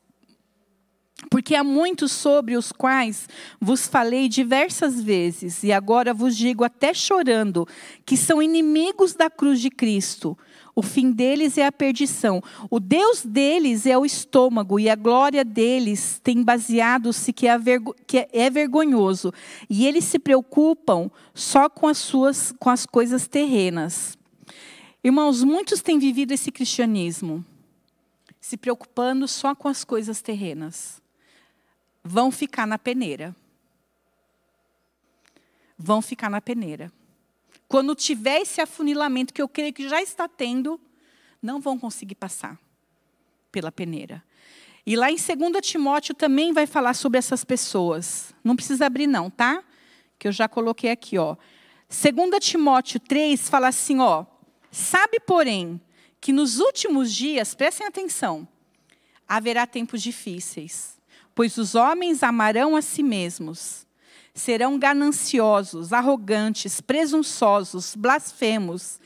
porque 1.30 1.54
há 1.54 1.64
muitos 1.64 2.12
sobre 2.12 2.56
os 2.56 2.72
quais 2.72 3.28
vos 3.60 3.86
falei 3.86 4.28
diversas 4.28 5.02
vezes, 5.02 5.62
e 5.62 5.72
agora 5.72 6.12
vos 6.12 6.36
digo 6.36 6.64
até 6.64 6.92
chorando, 6.92 7.66
que 8.04 8.16
são 8.16 8.42
inimigos 8.42 9.14
da 9.14 9.30
cruz 9.30 9.60
de 9.60 9.70
Cristo. 9.70 10.36
O 10.76 10.82
fim 10.82 11.12
deles 11.12 11.56
é 11.56 11.64
a 11.64 11.70
perdição. 11.70 12.42
O 12.68 12.80
Deus 12.80 13.24
deles 13.24 13.86
é 13.86 13.96
o 13.96 14.04
estômago, 14.04 14.80
e 14.80 14.90
a 14.90 14.96
glória 14.96 15.44
deles 15.44 16.20
tem 16.22 16.42
baseado-se 16.42 17.32
que, 17.32 17.46
é 17.46 17.56
que 18.06 18.28
é 18.32 18.50
vergonhoso. 18.50 19.32
E 19.70 19.86
eles 19.86 20.04
se 20.04 20.18
preocupam 20.18 21.10
só 21.32 21.68
com 21.68 21.86
as 21.86 21.98
suas 21.98 22.52
com 22.58 22.70
as 22.70 22.86
coisas 22.86 23.28
terrenas. 23.28 24.18
Irmãos, 25.02 25.44
muitos 25.44 25.80
têm 25.80 25.98
vivido 25.98 26.32
esse 26.32 26.50
cristianismo, 26.50 27.44
se 28.40 28.56
preocupando 28.56 29.28
só 29.28 29.54
com 29.54 29.68
as 29.68 29.84
coisas 29.84 30.20
terrenas 30.20 31.03
vão 32.04 32.30
ficar 32.30 32.66
na 32.66 32.78
peneira. 32.78 33.34
Vão 35.76 36.02
ficar 36.02 36.28
na 36.28 36.40
peneira. 36.40 36.92
Quando 37.66 37.94
tiver 37.94 38.42
esse 38.42 38.60
afunilamento, 38.60 39.32
que 39.32 39.40
eu 39.40 39.48
creio 39.48 39.72
que 39.72 39.88
já 39.88 40.02
está 40.02 40.28
tendo, 40.28 40.78
não 41.42 41.60
vão 41.60 41.78
conseguir 41.78 42.14
passar 42.14 42.58
pela 43.50 43.72
peneira. 43.72 44.22
E 44.86 44.96
lá 44.96 45.10
em 45.10 45.16
2 45.16 45.66
Timóteo 45.66 46.14
também 46.14 46.52
vai 46.52 46.66
falar 46.66 46.94
sobre 46.94 47.18
essas 47.18 47.42
pessoas. 47.42 48.34
Não 48.44 48.54
precisa 48.54 48.84
abrir 48.84 49.06
não, 49.06 49.30
tá? 49.30 49.64
Que 50.18 50.28
eu 50.28 50.32
já 50.32 50.46
coloquei 50.46 50.90
aqui, 50.90 51.16
ó. 51.16 51.36
2 51.88 52.44
Timóteo 52.44 53.00
3 53.00 53.48
fala 53.48 53.68
assim, 53.68 53.98
ó: 53.98 54.26
Sabe, 54.70 55.18
porém, 55.20 55.80
que 56.20 56.32
nos 56.32 56.58
últimos 56.58 57.12
dias, 57.12 57.54
prestem 57.54 57.86
atenção, 57.86 58.46
haverá 59.26 59.66
tempos 59.66 60.02
difíceis, 60.02 60.98
pois 61.34 61.56
os 61.58 61.74
homens 61.74 62.22
amarão 62.22 62.76
a 62.76 62.82
si 62.82 63.02
mesmos, 63.02 63.86
serão 64.34 64.78
gananciosos, 64.78 65.92
arrogantes, 65.92 66.80
presunçosos, 66.80 67.94
blasfemos, 67.94 68.98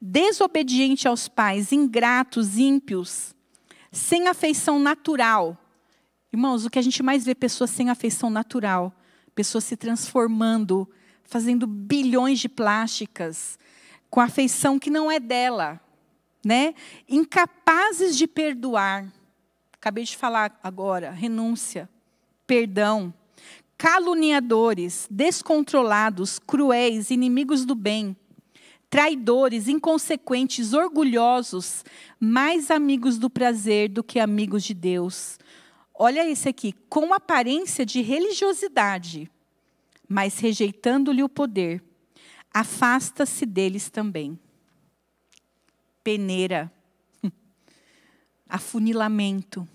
desobedientes 0.00 1.06
aos 1.06 1.28
pais, 1.28 1.72
ingratos, 1.72 2.56
ímpios, 2.56 3.34
sem 3.90 4.28
afeição 4.28 4.78
natural. 4.78 5.56
Irmãos, 6.32 6.64
o 6.64 6.70
que 6.70 6.78
a 6.78 6.82
gente 6.82 7.02
mais 7.02 7.24
vê 7.24 7.34
pessoas 7.34 7.70
sem 7.70 7.90
afeição 7.90 8.30
natural, 8.30 8.92
pessoas 9.34 9.64
se 9.64 9.76
transformando, 9.76 10.88
fazendo 11.24 11.66
bilhões 11.66 12.38
de 12.38 12.48
plásticas, 12.48 13.58
com 14.08 14.20
afeição 14.20 14.78
que 14.78 14.90
não 14.90 15.10
é 15.10 15.18
dela, 15.18 15.80
né? 16.44 16.74
Incapazes 17.08 18.16
de 18.16 18.26
perdoar. 18.26 19.12
Acabei 19.86 20.02
de 20.02 20.16
falar 20.16 20.58
agora, 20.64 21.12
renúncia, 21.12 21.88
perdão. 22.44 23.14
Caluniadores, 23.78 25.06
descontrolados, 25.08 26.40
cruéis, 26.40 27.12
inimigos 27.12 27.64
do 27.64 27.76
bem 27.76 28.16
traidores, 28.90 29.68
inconsequentes, 29.68 30.72
orgulhosos, 30.72 31.84
mais 32.18 32.68
amigos 32.68 33.16
do 33.16 33.30
prazer 33.30 33.88
do 33.88 34.02
que 34.02 34.18
amigos 34.18 34.64
de 34.64 34.74
Deus. 34.74 35.38
Olha 35.94 36.28
esse 36.28 36.48
aqui, 36.48 36.72
com 36.88 37.14
aparência 37.14 37.86
de 37.86 38.02
religiosidade, 38.02 39.30
mas 40.08 40.40
rejeitando-lhe 40.40 41.22
o 41.22 41.28
poder, 41.28 41.80
afasta-se 42.52 43.46
deles 43.46 43.88
também. 43.88 44.36
Peneira, 46.02 46.72
afunilamento. 48.48 49.68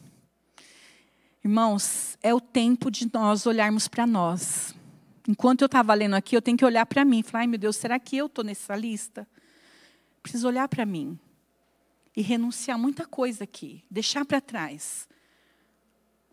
Irmãos, 1.43 2.19
é 2.21 2.31
o 2.35 2.39
tempo 2.39 2.91
de 2.91 3.09
nós 3.11 3.47
olharmos 3.47 3.87
para 3.87 4.05
nós. 4.05 4.75
Enquanto 5.27 5.61
eu 5.61 5.65
estava 5.65 5.91
lendo 5.95 6.13
aqui, 6.13 6.35
eu 6.35 6.41
tenho 6.41 6.55
que 6.55 6.63
olhar 6.63 6.85
para 6.85 7.03
mim 7.03 7.23
falar: 7.23 7.41
ai 7.41 7.47
meu 7.47 7.57
Deus, 7.57 7.77
será 7.77 7.97
que 7.97 8.15
eu 8.15 8.27
estou 8.27 8.43
nessa 8.43 8.75
lista? 8.75 9.27
Preciso 10.21 10.47
olhar 10.47 10.67
para 10.67 10.85
mim 10.85 11.17
e 12.15 12.21
renunciar 12.21 12.77
muita 12.77 13.07
coisa 13.07 13.43
aqui, 13.43 13.83
deixar 13.89 14.23
para 14.23 14.39
trás. 14.39 15.09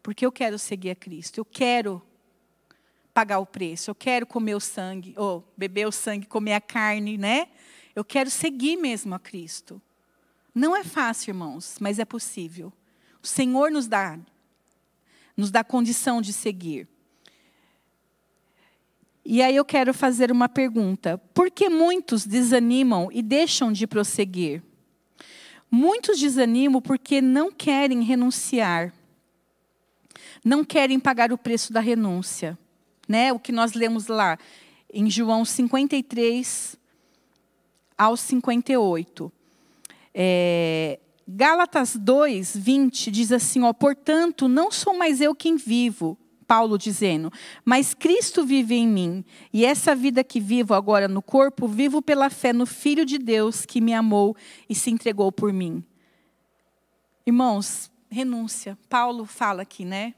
Porque 0.02 0.26
eu 0.26 0.32
quero 0.32 0.58
seguir 0.58 0.90
a 0.90 0.94
Cristo, 0.94 1.38
eu 1.38 1.44
quero 1.44 2.02
pagar 3.14 3.38
o 3.38 3.46
preço, 3.46 3.90
eu 3.90 3.94
quero 3.94 4.26
comer 4.26 4.54
o 4.56 4.60
sangue, 4.60 5.14
ou 5.16 5.42
beber 5.56 5.86
o 5.88 5.92
sangue, 5.92 6.26
comer 6.26 6.52
a 6.52 6.60
carne, 6.60 7.16
né? 7.16 7.48
Eu 7.94 8.04
quero 8.04 8.30
seguir 8.30 8.76
mesmo 8.76 9.14
a 9.14 9.18
Cristo. 9.18 9.80
Não 10.54 10.76
é 10.76 10.84
fácil, 10.84 11.30
irmãos, 11.30 11.76
mas 11.80 11.98
é 11.98 12.04
possível. 12.04 12.70
O 13.22 13.26
Senhor 13.26 13.70
nos 13.70 13.86
dá 13.86 14.18
nos 15.38 15.52
dá 15.52 15.62
condição 15.62 16.20
de 16.20 16.32
seguir. 16.32 16.88
E 19.24 19.40
aí 19.40 19.54
eu 19.54 19.64
quero 19.64 19.94
fazer 19.94 20.32
uma 20.32 20.48
pergunta: 20.48 21.16
por 21.32 21.48
que 21.48 21.68
muitos 21.68 22.26
desanimam 22.26 23.08
e 23.12 23.22
deixam 23.22 23.70
de 23.70 23.86
prosseguir? 23.86 24.60
Muitos 25.70 26.18
desanimam 26.18 26.82
porque 26.82 27.20
não 27.20 27.52
querem 27.52 28.02
renunciar, 28.02 28.92
não 30.44 30.64
querem 30.64 30.98
pagar 30.98 31.32
o 31.32 31.38
preço 31.38 31.72
da 31.72 31.78
renúncia. 31.78 32.58
Né? 33.06 33.32
O 33.32 33.38
que 33.38 33.52
nós 33.52 33.74
lemos 33.74 34.08
lá 34.08 34.36
em 34.92 35.08
João 35.08 35.44
53 35.44 36.76
ao 37.96 38.16
58. 38.16 39.32
É, 40.12 40.98
Gálatas 41.30 41.94
2, 41.94 42.56
20 42.56 43.10
diz 43.10 43.30
assim: 43.32 43.62
ó, 43.62 43.74
portanto, 43.74 44.48
não 44.48 44.70
sou 44.70 44.96
mais 44.96 45.20
eu 45.20 45.34
quem 45.34 45.56
vivo, 45.56 46.16
Paulo 46.46 46.78
dizendo: 46.78 47.30
Mas 47.62 47.92
Cristo 47.92 48.46
vive 48.46 48.74
em 48.74 48.88
mim, 48.88 49.22
e 49.52 49.66
essa 49.66 49.94
vida 49.94 50.24
que 50.24 50.40
vivo 50.40 50.72
agora 50.72 51.06
no 51.06 51.20
corpo, 51.20 51.68
vivo 51.68 52.00
pela 52.00 52.30
fé 52.30 52.50
no 52.54 52.64
Filho 52.64 53.04
de 53.04 53.18
Deus 53.18 53.66
que 53.66 53.78
me 53.78 53.92
amou 53.92 54.34
e 54.70 54.74
se 54.74 54.90
entregou 54.90 55.30
por 55.30 55.52
mim. 55.52 55.84
Irmãos, 57.26 57.90
renúncia. 58.08 58.78
Paulo 58.88 59.26
fala 59.26 59.60
aqui, 59.60 59.84
né? 59.84 60.14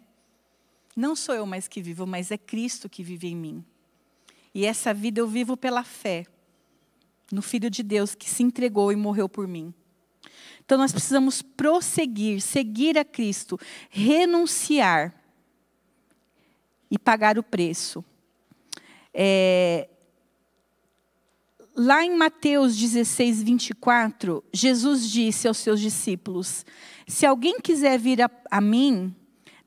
Não 0.94 1.16
sou 1.16 1.34
eu 1.34 1.44
mais 1.44 1.66
que 1.66 1.82
vivo, 1.82 2.06
mas 2.06 2.30
é 2.30 2.38
Cristo 2.38 2.88
que 2.88 3.02
vive 3.02 3.26
em 3.26 3.36
mim. 3.36 3.64
E 4.54 4.64
essa 4.64 4.94
vida 4.94 5.20
eu 5.20 5.26
vivo 5.26 5.56
pela 5.56 5.82
fé 5.82 6.24
no 7.32 7.42
Filho 7.42 7.68
de 7.68 7.82
Deus 7.82 8.14
que 8.14 8.30
se 8.30 8.44
entregou 8.44 8.92
e 8.92 8.96
morreu 8.96 9.28
por 9.28 9.48
mim. 9.48 9.74
Então 10.70 10.78
nós 10.78 10.92
precisamos 10.92 11.42
prosseguir, 11.42 12.40
seguir 12.40 12.96
a 12.96 13.04
Cristo, 13.04 13.58
renunciar 13.90 15.12
e 16.88 16.96
pagar 16.96 17.36
o 17.40 17.42
preço. 17.42 18.04
É, 19.12 19.88
lá 21.74 22.04
em 22.04 22.16
Mateus 22.16 22.76
16, 22.76 23.42
24, 23.42 24.44
Jesus 24.52 25.10
disse 25.10 25.48
aos 25.48 25.58
seus 25.58 25.80
discípulos: 25.80 26.64
Se 27.04 27.26
alguém 27.26 27.58
quiser 27.58 27.98
vir 27.98 28.22
a, 28.22 28.30
a 28.48 28.60
mim, 28.60 29.12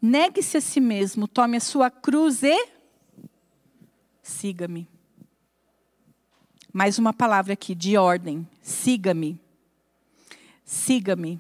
negue-se 0.02 0.56
a 0.56 0.62
si 0.62 0.80
mesmo, 0.80 1.28
tome 1.28 1.58
a 1.58 1.60
sua 1.60 1.92
cruz 1.92 2.44
e 2.44 2.70
siga-me. 4.22 4.88
Mais 6.72 6.98
uma 6.98 7.12
palavra 7.12 7.52
aqui 7.52 7.76
de 7.76 7.98
ordem: 7.98 8.48
siga-me. 8.62 9.43
Siga-me. 10.74 11.40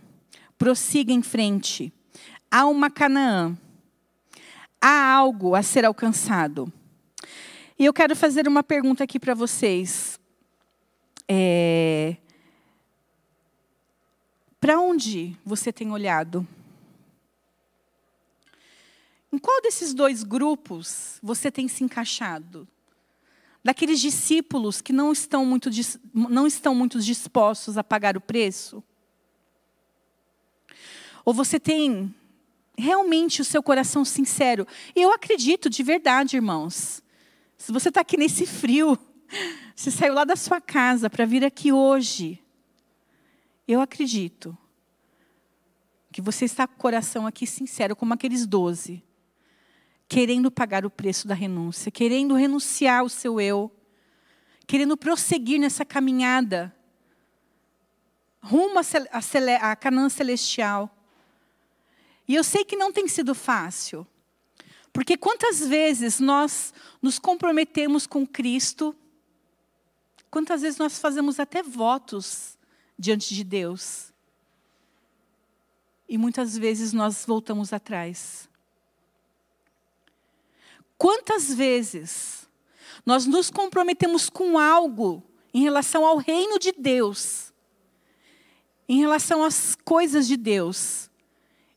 Prossiga 0.58 1.12
em 1.12 1.22
frente. 1.22 1.92
Há 2.52 2.66
uma 2.66 2.90
Canaã 2.90 3.58
há 4.84 5.14
algo 5.14 5.56
a 5.56 5.64
ser 5.64 5.86
alcançado. 5.86 6.72
E 7.80 7.86
eu 7.86 7.94
quero 7.94 8.18
fazer 8.18 8.50
uma 8.50 8.62
pergunta 8.62 9.06
aqui 9.06 9.18
para 9.18 9.34
vocês. 9.34 10.20
É... 11.26 12.18
Para 14.60 14.80
onde 14.80 15.38
você 15.46 15.72
tem 15.72 15.90
olhado? 15.90 16.46
Em 19.32 19.38
qual 19.38 19.62
desses 19.62 19.94
dois 19.94 20.22
grupos 20.22 21.18
você 21.24 21.50
tem 21.50 21.70
se 21.70 21.84
encaixado? 21.84 22.68
Daqueles 23.64 24.02
discípulos 24.02 24.82
que 24.82 24.92
não 24.92 25.14
estão 25.14 25.46
muito, 25.46 25.70
não 26.14 26.46
estão 26.46 26.76
muito 26.76 27.00
dispostos 27.00 27.78
a 27.78 27.84
pagar 27.84 28.18
o 28.18 28.22
preço? 28.22 28.84
Ou 31.26 31.34
você 31.34 31.60
tem 31.60 32.14
realmente 32.78 33.42
o 33.42 33.46
seu 33.46 33.62
coração 33.62 34.04
sincero. 34.04 34.68
E 34.96 35.02
eu 35.02 35.12
acredito 35.12 35.70
de 35.70 35.84
verdade, 35.84 36.36
irmãos. 36.36 37.02
Se 37.58 37.72
você 37.72 37.90
está 37.90 38.02
aqui 38.02 38.18
nesse 38.18 38.46
frio, 38.46 38.98
você 39.76 39.92
saiu 39.92 40.14
lá 40.14 40.24
da 40.24 40.36
sua 40.36 40.60
casa 40.60 41.10
para 41.10 41.26
vir 41.26 41.46
aqui 41.46 41.72
hoje, 41.72 42.40
eu 43.68 43.80
acredito 43.80 44.58
que 46.12 46.22
você 46.22 46.46
está 46.46 46.68
com 46.68 46.76
o 46.76 46.78
coração 46.78 47.26
aqui 47.26 47.48
sincero, 47.48 47.96
como 47.96 48.14
aqueles 48.14 48.46
doze, 48.46 49.04
querendo 50.08 50.52
pagar 50.52 50.86
o 50.86 50.90
preço 50.90 51.28
da 51.28 51.34
renúncia, 51.34 51.92
querendo 51.92 52.36
renunciar 52.36 53.00
ao 53.00 53.10
seu 53.10 53.42
eu, 53.42 53.72
querendo 54.68 54.96
prosseguir 54.96 55.60
nessa 55.60 55.84
caminhada 55.84 56.74
rumo 58.44 58.80
à 59.62 59.76
Canaã 59.76 60.10
celestial. 60.10 60.93
E 62.28 62.36
eu 62.36 62.44
sei 62.44 62.64
que 62.64 62.76
não 62.76 62.92
tem 62.92 63.08
sido 63.08 63.36
fácil. 63.36 64.08
Porque 64.92 65.18
quantas 65.18 65.60
vezes 65.60 66.20
nós 66.20 66.74
nos 67.02 67.18
comprometemos 67.18 68.06
com 68.06 68.26
Cristo, 68.26 68.96
quantas 70.30 70.62
vezes 70.62 70.78
nós 70.78 71.00
fazemos 71.00 71.40
até 71.40 71.64
votos 71.64 72.58
diante 72.98 73.34
de 73.34 73.44
Deus. 73.44 74.14
E 76.08 76.18
muitas 76.18 76.58
vezes 76.58 76.94
nós 76.94 77.26
voltamos 77.26 77.74
atrás. 77.74 78.48
Quantas 80.98 81.54
vezes 81.54 82.48
nós 83.06 83.26
nos 83.26 83.50
comprometemos 83.50 84.30
com 84.30 84.58
algo 84.58 85.24
em 85.54 85.64
relação 85.64 86.06
ao 86.06 86.18
reino 86.18 86.58
de 86.58 86.72
Deus, 86.72 87.52
em 88.88 89.00
relação 89.00 89.44
às 89.44 89.76
coisas 89.76 90.28
de 90.28 90.38
Deus, 90.38 91.10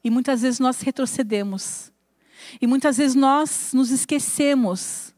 e 0.07 0.11
muitas 0.11 0.43
vezes 0.43 0.61
nós 0.61 0.81
retrocedemos. 0.83 1.93
E 2.61 2.67
muitas 2.69 2.97
vezes 2.97 3.17
nós 3.17 3.73
nos 3.75 3.91
esquecemos 3.91 5.13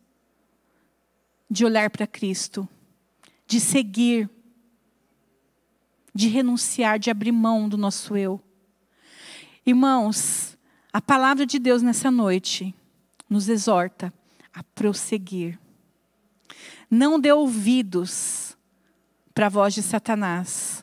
de 1.50 1.62
olhar 1.62 1.90
para 1.90 2.06
Cristo, 2.06 2.66
de 3.46 3.60
seguir, 3.60 4.30
de 6.14 6.28
renunciar, 6.28 6.98
de 6.98 7.10
abrir 7.10 7.32
mão 7.32 7.68
do 7.68 7.76
nosso 7.76 8.16
eu. 8.16 8.40
Irmãos, 9.66 10.56
a 10.90 11.02
palavra 11.02 11.44
de 11.44 11.58
Deus 11.58 11.82
nessa 11.82 12.10
noite 12.10 12.74
nos 13.28 13.50
exorta 13.50 14.10
a 14.54 14.62
prosseguir. 14.62 15.58
Não 16.90 17.20
dê 17.20 17.30
ouvidos 17.30 18.56
para 19.34 19.48
a 19.48 19.50
voz 19.50 19.74
de 19.74 19.82
Satanás. 19.82 20.82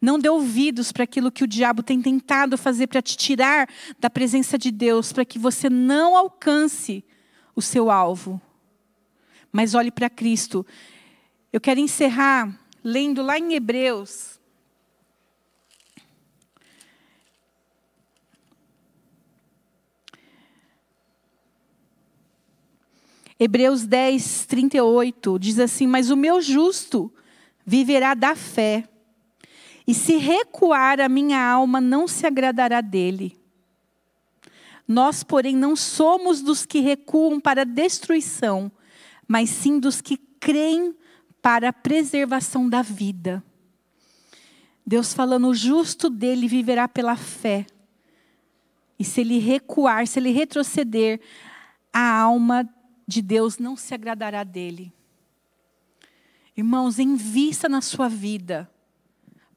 Não 0.00 0.18
dê 0.18 0.28
ouvidos 0.28 0.92
para 0.92 1.04
aquilo 1.04 1.30
que 1.30 1.44
o 1.44 1.46
diabo 1.46 1.82
tem 1.82 2.00
tentado 2.00 2.58
fazer 2.58 2.86
para 2.86 3.02
te 3.02 3.16
tirar 3.16 3.68
da 3.98 4.10
presença 4.10 4.58
de 4.58 4.70
Deus, 4.70 5.12
para 5.12 5.24
que 5.24 5.38
você 5.38 5.70
não 5.70 6.16
alcance 6.16 7.04
o 7.54 7.62
seu 7.62 7.90
alvo. 7.90 8.40
Mas 9.52 9.74
olhe 9.74 9.90
para 9.90 10.10
Cristo. 10.10 10.64
Eu 11.52 11.60
quero 11.60 11.80
encerrar 11.80 12.58
lendo 12.84 13.22
lá 13.22 13.38
em 13.38 13.54
Hebreus, 13.54 14.38
Hebreus 23.40 23.86
10, 23.86 24.46
38 24.46 25.38
diz 25.38 25.58
assim: 25.60 25.86
Mas 25.86 26.10
o 26.10 26.16
meu 26.16 26.40
justo 26.40 27.12
viverá 27.64 28.14
da 28.14 28.34
fé, 28.34 28.88
e 29.88 29.94
se 29.94 30.18
recuar 30.18 31.00
a 31.00 31.08
minha 31.08 31.42
alma, 31.42 31.80
não 31.80 32.06
se 32.06 32.26
agradará 32.26 32.82
dele. 32.82 33.40
Nós, 34.86 35.24
porém, 35.24 35.56
não 35.56 35.74
somos 35.74 36.42
dos 36.42 36.66
que 36.66 36.80
recuam 36.80 37.40
para 37.40 37.62
a 37.62 37.64
destruição, 37.64 38.70
mas 39.26 39.48
sim 39.48 39.80
dos 39.80 40.02
que 40.02 40.18
creem 40.38 40.94
para 41.40 41.70
a 41.70 41.72
preservação 41.72 42.68
da 42.68 42.82
vida. 42.82 43.42
Deus 44.86 45.14
falando, 45.14 45.48
o 45.48 45.54
justo 45.54 46.10
dele 46.10 46.46
viverá 46.46 46.86
pela 46.86 47.16
fé. 47.16 47.64
E 48.98 49.04
se 49.04 49.22
ele 49.22 49.38
recuar, 49.38 50.06
se 50.06 50.18
ele 50.18 50.32
retroceder, 50.32 51.18
a 51.90 52.20
alma 52.20 52.68
de 53.06 53.22
Deus 53.22 53.56
não 53.56 53.74
se 53.74 53.94
agradará 53.94 54.44
dele. 54.44 54.92
Irmãos, 56.54 56.98
invista 56.98 57.70
na 57.70 57.80
sua 57.80 58.06
vida. 58.06 58.70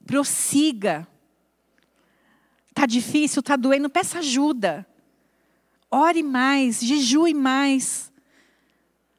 Prossiga. 0.05 1.07
Está 2.69 2.85
difícil, 2.85 3.41
está 3.41 3.55
doendo, 3.55 3.89
peça 3.89 4.19
ajuda. 4.19 4.87
Ore 5.89 6.23
mais, 6.23 6.79
jejue 6.79 7.33
mais. 7.33 8.11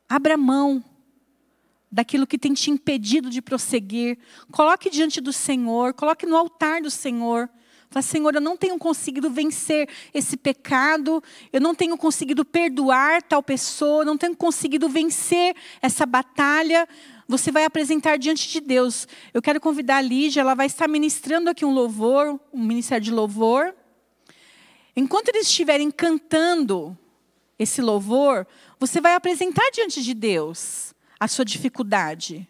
Abra 0.09 0.37
mão 0.37 0.83
daquilo 1.91 2.27
que 2.27 2.39
tem 2.39 2.55
te 2.55 2.71
impedido 2.71 3.29
de 3.29 3.43
prosseguir. 3.43 4.19
Coloque 4.51 4.89
diante 4.89 5.21
do 5.21 5.33
Senhor, 5.33 5.93
coloque 5.93 6.25
no 6.25 6.37
altar 6.37 6.81
do 6.81 6.91
Senhor. 6.91 7.49
Fala, 7.91 8.03
Senhor, 8.03 8.35
eu 8.35 8.41
não 8.41 8.57
tenho 8.57 8.79
conseguido 8.79 9.29
vencer 9.29 9.87
esse 10.15 10.35
pecado, 10.35 11.23
eu 11.53 11.61
não 11.61 11.75
tenho 11.75 11.99
conseguido 11.99 12.43
perdoar 12.43 13.23
tal 13.23 13.43
pessoa, 13.43 14.03
não 14.03 14.17
tenho 14.17 14.35
conseguido 14.35 14.89
vencer 14.89 15.55
essa 15.83 16.07
batalha. 16.07 16.89
Você 17.29 17.51
vai 17.51 17.65
apresentar 17.65 18.19
diante 18.19 18.49
de 18.49 18.61
Deus. 18.61 19.07
Eu 19.33 19.41
quero 19.41 19.61
convidar 19.61 19.99
a 19.99 20.03
Lígia, 20.03 20.41
ela 20.41 20.55
vai 20.55 20.67
estar 20.67 20.89
ministrando 20.89 21.49
aqui 21.51 21.65
um 21.65 21.73
louvor, 21.73 22.41
um 22.53 22.63
ministério 22.63 23.05
de 23.05 23.11
louvor. 23.11 23.75
Enquanto 24.95 25.29
eles 25.29 25.47
estiverem 25.47 25.91
cantando 25.91 26.97
esse 27.59 27.81
louvor, 27.81 28.47
você 28.79 29.01
vai 29.01 29.15
apresentar 29.15 29.71
diante 29.73 30.03
de 30.03 30.15
Deus 30.15 30.93
a 31.19 31.29
sua 31.29 31.45
dificuldade. 31.45 32.49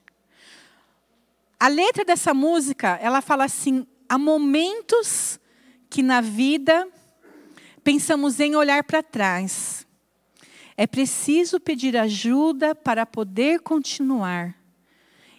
A 1.61 1.69
letra 1.69 2.05
dessa 2.05 2.35
música, 2.35 2.99
ela 3.01 3.21
fala 3.21 3.45
assim: 3.45 3.87
há 4.09 4.19
momentos 4.19 5.39
que 5.89 6.03
na 6.03 6.21
vida 6.21 6.89
pensamos 7.85 8.41
em 8.41 8.57
olhar 8.57 8.83
para 8.83 9.03
trás. 9.03 9.87
É 10.77 10.87
preciso 10.87 11.61
pedir 11.61 11.97
ajuda 11.97 12.75
para 12.75 13.05
poder 13.05 13.61
continuar. 13.61 14.62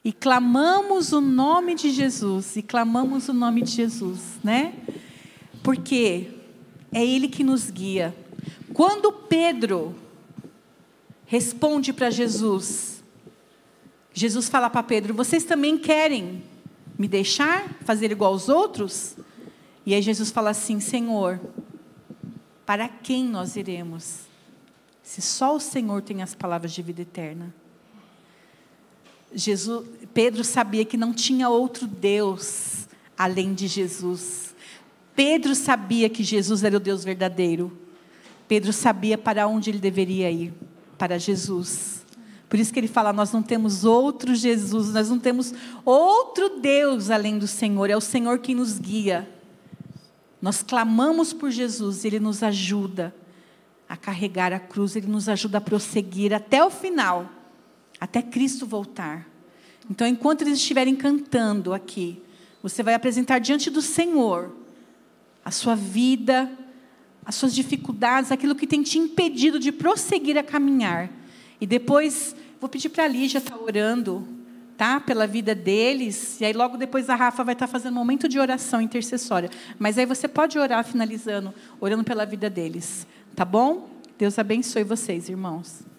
E 0.04 0.12
clamamos 0.12 1.14
o 1.14 1.22
nome 1.22 1.76
de 1.76 1.90
Jesus, 1.90 2.58
e 2.58 2.62
clamamos 2.62 3.30
o 3.30 3.34
nome 3.34 3.62
de 3.62 3.72
Jesus, 3.72 4.20
né? 4.44 4.74
Porque 5.64 6.32
é 6.92 7.06
Ele 7.06 7.30
que 7.30 7.44
nos 7.44 7.70
guia. 7.70 8.14
Quando 8.74 9.14
Pedro 9.14 9.96
responde 11.26 11.94
para 11.94 12.10
Jesus, 12.10 13.02
Jesus 14.14 14.50
fala 14.50 14.70
para 14.70 14.84
Pedro: 14.84 15.14
Vocês 15.14 15.46
também 15.46 15.78
querem 15.78 16.44
me 17.00 17.08
deixar 17.08 17.70
fazer 17.86 18.12
igual 18.12 18.34
aos 18.34 18.50
outros? 18.50 19.16
E 19.86 19.94
aí 19.94 20.02
Jesus 20.02 20.32
fala 20.32 20.50
assim: 20.50 20.82
Senhor, 20.82 21.40
para 22.66 22.90
quem 22.90 23.26
nós 23.26 23.56
iremos? 23.56 24.22
Se 25.02 25.22
só 25.22 25.56
o 25.56 25.60
Senhor 25.60 26.02
tem 26.02 26.22
as 26.22 26.36
palavras 26.36 26.74
de 26.74 26.82
vida 26.82 27.02
eterna. 27.02 27.54
Jesus, 29.34 29.88
Pedro 30.14 30.44
sabia 30.44 30.86
que 30.86 30.98
não 30.98 31.14
tinha 31.14 31.50
outro 31.50 31.88
Deus 31.88 32.88
além 33.18 33.54
de 33.54 33.68
Jesus. 33.68 34.54
Pedro 35.16 35.56
sabia 35.56 36.10
que 36.10 36.24
Jesus 36.24 36.64
era 36.64 36.78
o 36.78 36.80
Deus 36.80 37.04
verdadeiro. 37.04 37.78
Pedro 38.48 38.74
sabia 38.74 39.18
para 39.18 39.48
onde 39.48 39.70
ele 39.70 39.80
deveria 39.80 40.30
ir, 40.30 40.54
para 40.98 41.18
Jesus. 41.18 42.04
Por 42.50 42.60
isso 42.60 42.72
que 42.72 42.80
ele 42.80 42.88
fala: 42.88 43.14
nós 43.14 43.32
não 43.32 43.42
temos 43.42 43.84
outro 43.84 44.36
Jesus, 44.36 44.94
nós 44.94 45.10
não 45.10 45.20
temos 45.20 45.54
outro 45.84 46.60
Deus 46.60 47.10
além 47.10 47.40
do 47.40 47.48
Senhor, 47.48 47.90
é 47.90 47.98
o 47.98 48.02
Senhor 48.02 48.40
que 48.40 48.54
nos 48.54 48.78
guia. 48.78 49.28
Nós 50.42 50.62
clamamos 50.62 51.32
por 51.32 51.50
Jesus, 51.50 52.04
ele 52.04 52.20
nos 52.20 52.44
ajuda 52.44 53.16
a 53.88 53.96
carregar 53.96 54.52
a 54.52 54.60
cruz, 54.60 54.96
ele 54.96 55.08
nos 55.08 55.30
ajuda 55.30 55.58
a 55.60 55.62
prosseguir 55.62 56.34
até 56.34 56.64
o 56.64 56.70
final, 56.70 57.30
até 58.04 58.22
Cristo 58.22 58.66
voltar. 58.66 59.28
Então, 59.90 60.08
enquanto 60.08 60.42
eles 60.42 60.60
estiverem 60.60 60.96
cantando 60.96 61.74
aqui, 61.74 62.22
você 62.62 62.82
vai 62.82 62.94
apresentar 62.94 63.40
diante 63.40 63.70
do 63.70 63.82
Senhor 63.82 64.56
a 65.44 65.52
sua 65.52 65.76
vida, 65.76 66.50
as 67.26 67.36
suas 67.36 67.54
dificuldades, 67.54 68.32
aquilo 68.32 68.56
que 68.56 68.66
tem 68.68 68.82
te 68.82 68.98
impedido 68.98 69.60
de 69.60 69.72
prosseguir 69.72 70.38
a 70.38 70.44
caminhar. 70.44 71.10
E 71.60 71.68
depois 71.68 72.36
Vou 72.64 72.70
pedir 72.70 72.88
para 72.88 73.04
a 73.04 73.08
Lígia 73.10 73.40
estar 73.40 73.58
tá 73.58 73.62
orando, 73.62 74.26
tá? 74.78 74.98
Pela 74.98 75.28
vida 75.28 75.54
deles. 75.54 76.40
E 76.40 76.46
aí 76.46 76.54
logo 76.54 76.78
depois 76.78 77.10
a 77.10 77.16
Rafa 77.16 77.44
vai 77.44 77.52
estar 77.52 77.68
tá 77.68 77.72
fazendo 77.74 77.92
um 77.92 77.98
momento 77.98 78.30
de 78.30 78.40
oração 78.40 78.80
intercessória. 78.80 79.50
Mas 79.78 79.98
aí 79.98 80.06
você 80.06 80.30
pode 80.30 80.58
orar 80.58 80.82
finalizando, 80.86 81.54
orando 81.78 82.06
pela 82.06 82.26
vida 82.26 82.50
deles. 82.50 83.06
Tá 83.36 83.44
bom? 83.44 83.90
Deus 84.18 84.40
abençoe 84.40 84.86
vocês, 84.86 85.28
irmãos. 85.28 85.93